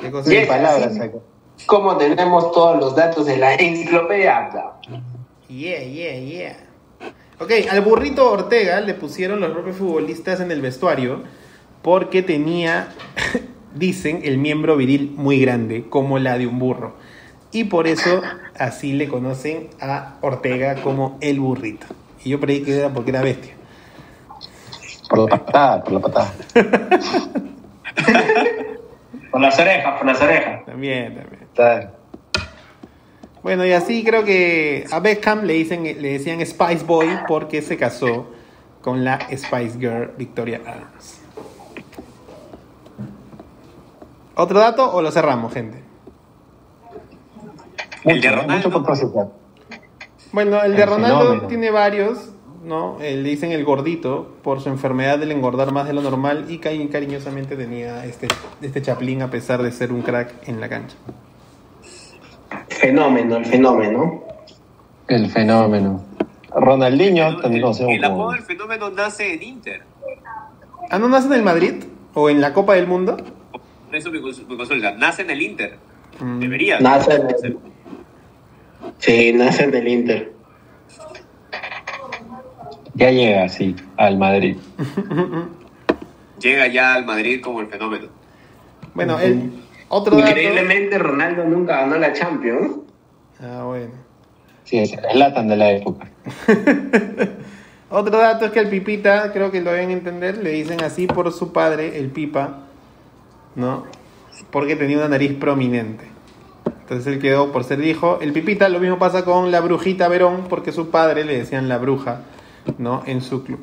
¿Qué 0.00 0.10
cosa 0.10 0.34
es? 0.34 0.46
palabras 0.46 1.00
acá. 1.00 1.18
Como 1.66 1.96
tenemos 1.96 2.52
todos 2.52 2.78
los 2.78 2.94
datos 2.96 3.24
de 3.24 3.36
la 3.36 3.54
enciclopedia. 3.54 4.50
Yeah, 5.48 5.82
yeah, 5.84 6.18
yeah. 6.18 6.56
Ok, 7.38 7.50
al 7.70 7.80
burrito 7.80 8.30
Ortega 8.30 8.80
le 8.80 8.94
pusieron 8.94 9.40
los 9.40 9.52
propios 9.52 9.76
futbolistas 9.76 10.40
en 10.40 10.50
el 10.50 10.60
vestuario 10.60 11.22
porque 11.82 12.22
tenía, 12.22 12.88
dicen, 13.74 14.20
el 14.24 14.38
miembro 14.38 14.76
viril 14.76 15.12
muy 15.16 15.40
grande, 15.40 15.86
como 15.88 16.18
la 16.18 16.38
de 16.38 16.46
un 16.46 16.58
burro. 16.58 16.94
Y 17.52 17.64
por 17.64 17.86
eso 17.86 18.22
así 18.58 18.94
le 18.94 19.08
conocen 19.08 19.68
a 19.80 20.14
Ortega 20.22 20.76
como 20.76 21.18
el 21.20 21.38
burrito. 21.38 21.86
Y 22.24 22.30
yo 22.30 22.40
creí 22.40 22.62
que 22.62 22.78
era 22.78 22.88
porque 22.88 23.10
era 23.10 23.20
bestia. 23.20 23.52
Por 25.08 25.30
la 25.30 25.38
patada, 25.38 25.84
por 25.84 25.92
la 25.92 26.00
patada. 26.00 26.32
Por 29.30 29.40
las 29.40 29.58
orejas, 29.58 29.96
por 29.96 30.06
las 30.06 30.20
orejas. 30.20 30.66
También, 30.66 31.26
también. 31.54 31.90
Bueno, 33.42 33.64
y 33.64 33.72
así 33.72 34.04
creo 34.04 34.24
que 34.24 34.84
a 34.90 35.00
Beckham 35.00 35.44
le, 35.44 35.54
dicen, 35.54 35.84
le 35.84 36.12
decían 36.12 36.44
Spice 36.44 36.84
Boy 36.84 37.08
porque 37.26 37.62
se 37.62 37.78
casó 37.78 38.30
con 38.82 39.04
la 39.04 39.20
Spice 39.34 39.78
Girl 39.78 40.12
Victoria 40.18 40.60
Adams. 40.66 41.22
¿Otro 44.34 44.60
dato 44.60 44.92
o 44.92 45.00
lo 45.00 45.10
cerramos, 45.10 45.54
gente? 45.54 45.82
El 48.04 48.16
Mucho, 48.16 48.28
de. 48.28 48.34
Ronaldo. 48.36 48.54
Mucho 48.56 48.70
por 48.70 48.84
procesar. 48.84 49.28
Bueno, 50.32 50.62
el 50.62 50.74
de 50.76 50.82
El 50.82 50.88
Ronaldo 50.88 51.18
fenómeno. 51.20 51.46
tiene 51.48 51.70
varios, 51.70 52.30
¿no? 52.64 52.98
Eh, 53.00 53.16
Le 53.16 53.28
dicen 53.28 53.52
el 53.52 53.64
gordito 53.64 54.34
por 54.42 54.60
su 54.60 54.68
enfermedad 54.70 55.18
del 55.18 55.30
engordar 55.32 55.72
más 55.72 55.86
de 55.86 55.92
lo 55.92 56.00
normal 56.02 56.46
y 56.48 56.58
cari- 56.58 56.88
cariñosamente 56.90 57.54
tenía 57.56 58.04
este, 58.06 58.28
este 58.62 58.80
chaplín 58.82 59.22
a 59.22 59.30
pesar 59.30 59.62
de 59.62 59.70
ser 59.72 59.92
un 59.92 60.02
crack 60.02 60.48
en 60.48 60.60
la 60.60 60.68
cancha. 60.68 60.96
Fenómeno, 62.68 63.36
el 63.36 63.44
fenómeno. 63.46 64.22
El 65.08 65.30
fenómeno. 65.30 66.02
Ronaldinho, 66.54 67.38
también 67.40 67.62
conocido 67.62 67.88
El 67.88 68.04
apodo 68.04 68.32
del 68.32 68.42
fenómeno 68.42 68.90
nace 68.90 69.34
en 69.34 69.42
Inter. 69.42 69.82
¿Ah, 70.90 70.98
no 70.98 71.08
nace 71.08 71.26
en 71.28 71.32
el 71.34 71.42
Madrid? 71.42 71.84
¿O 72.14 72.28
en 72.28 72.40
la 72.40 72.52
Copa 72.52 72.74
del 72.74 72.86
Mundo? 72.86 73.16
Por 73.86 73.96
eso 73.96 74.10
me 74.10 74.20
consulta. 74.20 74.92
Nace 74.92 75.22
en 75.22 75.30
el 75.30 75.40
Inter. 75.42 75.76
Mm. 76.20 76.38
Debería. 76.40 76.80
Nace 76.80 77.14
en 77.14 77.22
el, 77.42 77.58
sí, 78.98 79.32
nace 79.32 79.64
en 79.64 79.74
el 79.74 79.88
Inter. 79.88 80.32
Ya 82.94 83.10
llega, 83.10 83.48
sí, 83.48 83.74
al 83.96 84.18
Madrid. 84.18 84.56
Llega 86.38 86.66
ya 86.66 86.94
al 86.94 87.06
Madrid 87.06 87.40
como 87.42 87.60
el 87.60 87.68
fenómeno. 87.68 88.08
Bueno, 88.94 89.18
el 89.18 89.50
otro 89.88 90.16
dato... 90.16 90.28
Increíblemente, 90.28 90.98
Ronaldo 90.98 91.44
nunca 91.44 91.78
ganó 91.80 91.96
la 91.96 92.12
Champions. 92.12 92.76
Ah, 93.40 93.64
bueno. 93.64 93.92
Sí, 94.64 94.78
es 94.78 94.92
el 94.92 95.18
Latan 95.18 95.48
de 95.48 95.56
la 95.56 95.72
época. 95.72 96.08
Otro 97.90 98.18
dato 98.18 98.46
es 98.46 98.52
que 98.52 98.60
el 98.60 98.70
Pipita, 98.70 99.32
creo 99.32 99.50
que 99.50 99.60
lo 99.60 99.70
deben 99.70 99.90
entender, 99.90 100.38
le 100.38 100.50
dicen 100.50 100.82
así 100.82 101.06
por 101.06 101.30
su 101.30 101.52
padre, 101.52 101.98
el 101.98 102.08
Pipa, 102.08 102.60
¿no? 103.54 103.84
Porque 104.50 104.76
tenía 104.76 104.96
una 104.96 105.08
nariz 105.08 105.34
prominente. 105.34 106.06
Entonces 106.82 107.06
él 107.06 107.18
quedó 107.20 107.52
por 107.52 107.64
ser 107.64 107.84
hijo. 107.84 108.18
El 108.20 108.32
Pipita, 108.32 108.68
lo 108.68 108.80
mismo 108.80 108.98
pasa 108.98 109.24
con 109.24 109.50
la 109.50 109.60
brujita 109.60 110.08
Verón, 110.08 110.44
porque 110.48 110.72
su 110.72 110.90
padre 110.90 111.24
le 111.24 111.38
decían 111.38 111.68
la 111.68 111.78
bruja, 111.78 112.22
¿no? 112.78 113.02
En 113.06 113.22
su 113.22 113.42
club. 113.44 113.60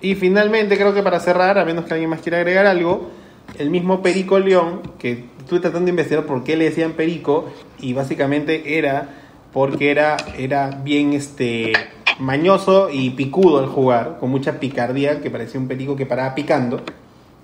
Y 0.00 0.14
finalmente, 0.16 0.76
creo 0.76 0.92
que 0.92 1.02
para 1.02 1.20
cerrar, 1.20 1.58
a 1.58 1.64
menos 1.64 1.84
que 1.84 1.94
alguien 1.94 2.10
más 2.10 2.20
quiera 2.20 2.38
agregar 2.38 2.66
algo, 2.66 3.10
el 3.58 3.70
mismo 3.70 4.02
Perico 4.02 4.38
León, 4.38 4.80
que 4.98 5.24
estuve 5.38 5.60
tratando 5.60 5.86
de 5.86 5.90
investigar 5.90 6.24
por 6.26 6.44
qué 6.44 6.56
le 6.56 6.64
decían 6.64 6.92
Perico, 6.92 7.46
y 7.78 7.92
básicamente 7.92 8.78
era 8.78 9.20
porque 9.54 9.92
era, 9.92 10.16
era 10.36 10.70
bien 10.82 11.12
este 11.12 11.72
mañoso 12.18 12.90
y 12.90 13.10
picudo 13.10 13.60
al 13.60 13.66
jugar, 13.66 14.18
con 14.18 14.30
mucha 14.30 14.58
picardía, 14.58 15.20
que 15.20 15.30
parecía 15.30 15.60
un 15.60 15.68
perico 15.68 15.94
que 15.94 16.06
paraba 16.06 16.34
picando, 16.34 16.80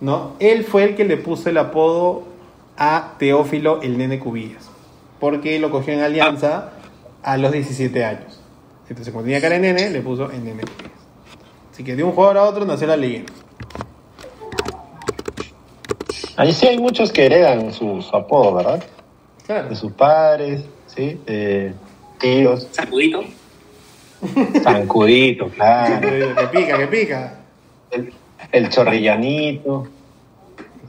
¿no? 0.01 0.33
Él 0.41 0.65
fue 0.65 0.85
el 0.85 0.97
que 0.97 1.05
le 1.05 1.17
puso 1.17 1.51
el 1.51 1.59
apodo 1.59 2.25
a 2.81 3.13
Teófilo 3.19 3.83
el 3.83 3.99
Nene 3.99 4.19
Cubillas, 4.19 4.71
porque 5.21 5.59
lo 5.59 5.71
cogió 5.71 5.93
en 5.93 6.01
alianza 6.01 6.71
a 7.23 7.37
los 7.37 7.53
17 7.53 8.05
años. 8.05 8.41
Entonces, 8.89 9.13
cuando 9.13 9.27
tenía 9.27 9.41
cara 9.41 9.57
de 9.57 9.61
nene, 9.61 9.91
le 9.91 10.01
puso 10.01 10.31
el 10.31 10.43
Nene 10.43 10.63
Cubillas. 10.63 10.99
Así 11.71 11.85
que 11.85 11.95
de 11.95 12.03
un 12.03 12.13
jugador 12.13 12.39
a 12.39 12.45
otro 12.45 12.65
nació 12.65 12.87
la 12.87 12.97
leyenda. 12.97 13.31
Ahí 16.37 16.53
sí 16.53 16.67
hay 16.67 16.79
muchos 16.79 17.13
que 17.13 17.27
heredan 17.27 17.71
su, 17.71 18.01
su 18.01 18.17
apodo, 18.17 18.55
¿verdad? 18.55 18.83
Claro. 19.47 19.69
De 19.69 19.77
sus 19.77 19.93
padres, 19.93 20.65
¿sí? 20.87 21.21
Eh, 21.27 21.75
tíos. 22.19 22.67
Saludito. 22.73 23.25
Zancudito, 24.63 25.49
claro. 25.51 26.01
Que 26.01 26.47
pica, 26.51 26.79
que 26.79 26.87
pica. 26.87 27.41
El, 27.91 28.15
el 28.53 28.69
chorrillanito. 28.71 29.87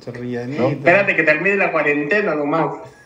Chorrillanito. 0.01 0.67
Espérate 0.67 1.15
que 1.15 1.23
termine 1.23 1.55
la 1.55 1.71
cuarentena 1.71 2.35
nomás. 2.35 2.75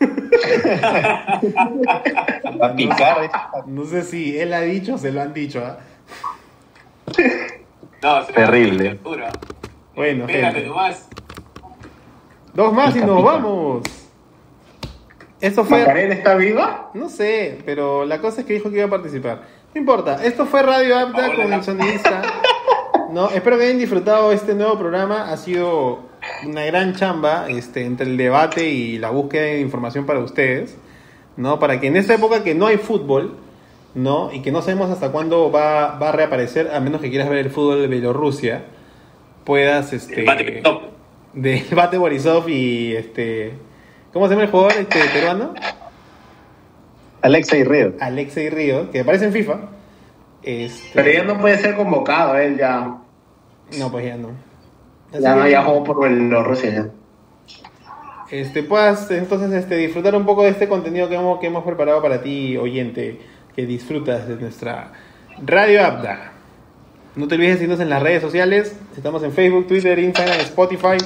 Va 2.60 2.66
a 2.66 2.74
picar. 2.74 3.24
¿eh? 3.24 3.30
No 3.66 3.84
sé 3.84 4.02
si 4.02 4.38
él 4.38 4.52
ha 4.52 4.62
dicho 4.62 4.94
o 4.94 4.98
se 4.98 5.12
lo 5.12 5.20
han 5.20 5.32
dicho, 5.34 5.62
¿ah? 5.64 5.78
No, 8.02 8.24
se 8.24 8.32
Terrible. 8.32 8.98
Bueno, 9.94 10.26
gente. 10.26 10.66
nomás. 10.66 11.08
Dos 12.54 12.72
más 12.72 12.96
y 12.96 13.00
nos 13.00 13.18
pica. 13.20 13.32
vamos. 13.32 13.82
Esto 15.40 15.64
fue. 15.64 15.80
¿Macarena 15.80 16.14
está 16.14 16.34
viva? 16.34 16.90
No 16.94 17.08
sé, 17.10 17.58
pero 17.66 18.04
la 18.06 18.20
cosa 18.20 18.40
es 18.40 18.46
que 18.46 18.54
dijo 18.54 18.70
que 18.70 18.76
iba 18.76 18.86
a 18.86 18.90
participar. 18.90 19.42
No 19.74 19.80
importa, 19.80 20.24
esto 20.24 20.46
fue 20.46 20.62
Radio 20.62 20.98
Apta 20.98 21.34
con 21.34 21.52
el 21.52 21.62
sonidista. 21.62 22.22
No, 23.10 23.28
espero 23.30 23.58
que 23.58 23.64
hayan 23.64 23.78
disfrutado 23.78 24.32
este 24.32 24.54
nuevo 24.54 24.78
programa. 24.78 25.30
Ha 25.30 25.36
sido 25.36 26.00
una 26.46 26.64
gran 26.64 26.94
chamba 26.94 27.46
este, 27.48 27.84
entre 27.84 28.06
el 28.06 28.16
debate 28.16 28.68
y 28.68 28.98
la 28.98 29.10
búsqueda 29.10 29.42
de 29.42 29.60
información 29.60 30.06
para 30.06 30.20
ustedes. 30.20 30.76
¿no? 31.36 31.58
Para 31.58 31.80
que 31.80 31.86
en 31.86 31.96
esta 31.96 32.14
época 32.14 32.42
que 32.42 32.54
no 32.54 32.66
hay 32.66 32.78
fútbol, 32.78 33.36
¿no? 33.94 34.32
Y 34.32 34.40
que 34.40 34.52
no 34.52 34.62
sabemos 34.62 34.90
hasta 34.90 35.10
cuándo 35.12 35.50
va, 35.50 35.98
va 35.98 36.08
a 36.10 36.12
reaparecer, 36.12 36.70
a 36.74 36.80
menos 36.80 37.00
que 37.00 37.10
quieras 37.10 37.28
ver 37.28 37.38
el 37.38 37.50
fútbol 37.50 37.82
de 37.82 37.88
Bielorrusia, 37.88 38.64
puedas 39.44 39.92
este. 39.92 40.24
De 41.34 41.64
Bate 41.70 41.98
Borisov 41.98 42.48
y 42.48 42.96
este. 42.96 43.52
¿Cómo 44.12 44.26
se 44.26 44.34
llama 44.34 44.44
el 44.44 44.50
jugador 44.50 44.72
este, 44.78 44.98
peruano? 45.12 45.54
Alexa 47.20 47.56
y 47.56 47.64
Río. 47.64 47.94
Alexei 48.00 48.50
Río, 48.50 48.90
que 48.90 49.00
aparece 49.00 49.26
en 49.26 49.32
FIFA. 49.32 49.58
Este, 50.42 50.90
Pero 50.94 51.10
ya 51.10 51.24
no 51.24 51.40
puede 51.40 51.58
ser 51.58 51.74
convocado, 51.76 52.36
él 52.36 52.56
ya. 52.56 52.98
No, 53.78 53.90
pues 53.90 54.06
ya 54.06 54.16
no. 54.16 54.30
Ya 55.12 55.34
no, 55.34 55.64
jugó 55.64 55.84
por 55.84 56.08
Bielorrusia 56.08 56.70
ya. 56.70 56.90
Este, 58.30 58.62
puedas 58.62 59.10
entonces 59.10 59.52
este, 59.52 59.76
disfrutar 59.76 60.14
un 60.16 60.26
poco 60.26 60.42
de 60.42 60.50
este 60.50 60.68
contenido 60.68 61.08
que 61.08 61.14
hemos, 61.14 61.38
que 61.38 61.46
hemos 61.46 61.64
preparado 61.64 62.02
para 62.02 62.22
ti, 62.22 62.56
oyente, 62.56 63.20
que 63.54 63.66
disfrutas 63.66 64.26
de 64.26 64.36
nuestra 64.36 64.92
Radio 65.44 65.84
Abda. 65.84 66.32
No 67.14 67.28
te 67.28 67.36
olvides 67.36 67.52
de 67.52 67.58
seguirnos 67.58 67.80
en 67.80 67.88
las 67.88 68.02
redes 68.02 68.20
sociales. 68.20 68.78
Estamos 68.96 69.22
en 69.22 69.32
Facebook, 69.32 69.68
Twitter, 69.68 69.98
Instagram, 69.98 70.40
Spotify. 70.40 70.98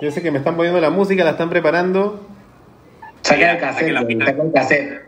Yo 0.00 0.10
sé 0.10 0.22
que 0.22 0.30
me 0.30 0.38
están 0.38 0.56
poniendo 0.56 0.80
la 0.80 0.90
música, 0.90 1.24
la 1.24 1.32
están 1.32 1.50
preparando. 1.50 2.26
Saca 3.22 3.52
el 3.52 3.58
cassette, 3.58 3.94
saca 4.24 4.42
el 4.42 4.52
cassette. 4.52 5.02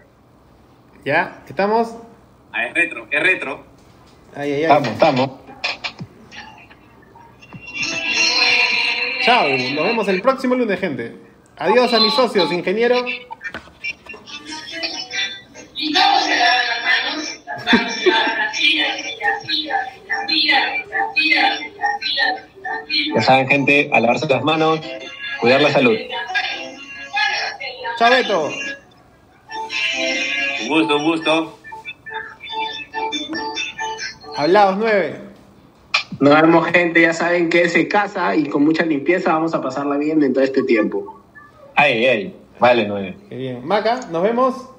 ¿Ya? 1.05 1.43
¿Estamos? 1.49 1.97
Ah, 2.53 2.67
es 2.67 2.75
retro, 2.75 3.07
es 3.11 3.23
retro. 3.23 3.65
Ay, 4.35 4.53
ay, 4.53 4.57
ay. 4.57 4.63
Estamos, 4.63 4.89
estamos. 4.89 5.44
Chao, 9.25 9.49
nos 9.49 9.87
vemos 9.87 10.09
el 10.09 10.21
próximo 10.21 10.55
lunes, 10.55 10.79
gente. 10.79 11.17
Adiós 11.57 11.95
a 11.95 12.01
mis 12.01 12.13
socios, 12.13 12.53
ingeniero. 12.53 13.07
Y 15.77 15.95
vamos 15.95 16.25
a 16.25 16.29
lavar 16.29 16.65
las 16.69 16.83
manos, 16.85 17.41
vamos 17.47 17.97
a 17.97 18.09
lavar 18.09 18.39
las 18.39 18.59
tiras, 18.59 19.01
las 19.21 19.43
tiras, 19.47 19.81
las 20.07 20.27
tiras, 20.27 20.89
las 20.89 21.15
tiras, 21.15 21.61
las 21.61 22.01
tiras, 22.01 22.41
las 22.63 22.87
tiras. 22.87 23.15
Ya 23.17 23.23
saben, 23.23 23.49
gente, 23.49 23.91
a 23.93 24.01
lavarse 24.01 24.27
las 24.29 24.43
manos, 24.43 24.81
cuidar 25.41 25.63
la 25.63 25.71
salud. 25.71 25.97
Chao, 27.99 28.11
Beto. 28.11 28.51
Un 30.63 30.69
gusto, 30.69 30.97
un 30.97 31.05
gusto. 31.05 31.59
Hablados 34.37 34.77
nueve. 34.77 35.34
Nos 36.21 36.41
vemos, 36.41 36.67
gente. 36.69 37.01
Ya 37.01 37.13
saben 37.13 37.49
que 37.49 37.69
se 37.69 37.89
casa 37.89 38.35
y 38.37 38.47
con 38.47 38.65
mucha 38.65 38.85
limpieza 38.85 39.33
vamos 39.33 39.55
a 39.55 39.61
pasarla 39.61 39.97
bien 39.97 40.23
en 40.23 40.33
todo 40.33 40.45
este 40.45 40.63
tiempo. 40.63 41.21
Ay, 41.75 42.07
ay. 42.07 42.37
Vale, 42.59 42.87
nueve. 42.87 43.17
Qué 43.29 43.37
bien. 43.37 43.67
Maca, 43.67 44.01
nos 44.11 44.23
vemos. 44.23 44.71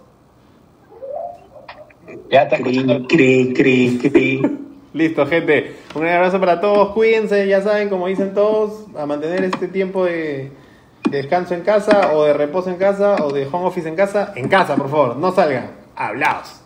Ya 2.31 2.43
está 2.43 2.55
escuchando. 2.55 3.07
Cri, 3.07 3.53
cri, 3.53 3.97
cri, 3.99 4.09
cri. 4.09 4.41
Listo, 4.93 5.25
gente. 5.25 5.75
Un 5.93 6.01
gran 6.01 6.15
abrazo 6.15 6.39
para 6.39 6.61
todos. 6.61 6.93
Cuídense, 6.93 7.47
ya 7.47 7.61
saben, 7.61 7.89
como 7.89 8.07
dicen 8.07 8.33
todos, 8.33 8.85
a 8.97 9.05
mantener 9.05 9.43
este 9.43 9.67
tiempo 9.67 10.05
de, 10.05 10.51
de 11.09 11.17
descanso 11.17 11.53
en 11.53 11.61
casa, 11.61 12.13
o 12.13 12.23
de 12.23 12.33
reposo 12.33 12.69
en 12.69 12.77
casa, 12.77 13.17
o 13.21 13.33
de 13.33 13.45
home 13.45 13.65
office 13.65 13.89
en 13.89 13.95
casa. 13.95 14.31
En 14.35 14.47
casa, 14.47 14.75
por 14.77 14.89
favor, 14.89 15.17
no 15.17 15.33
salgan. 15.33 15.71
Hablaos. 15.95 16.64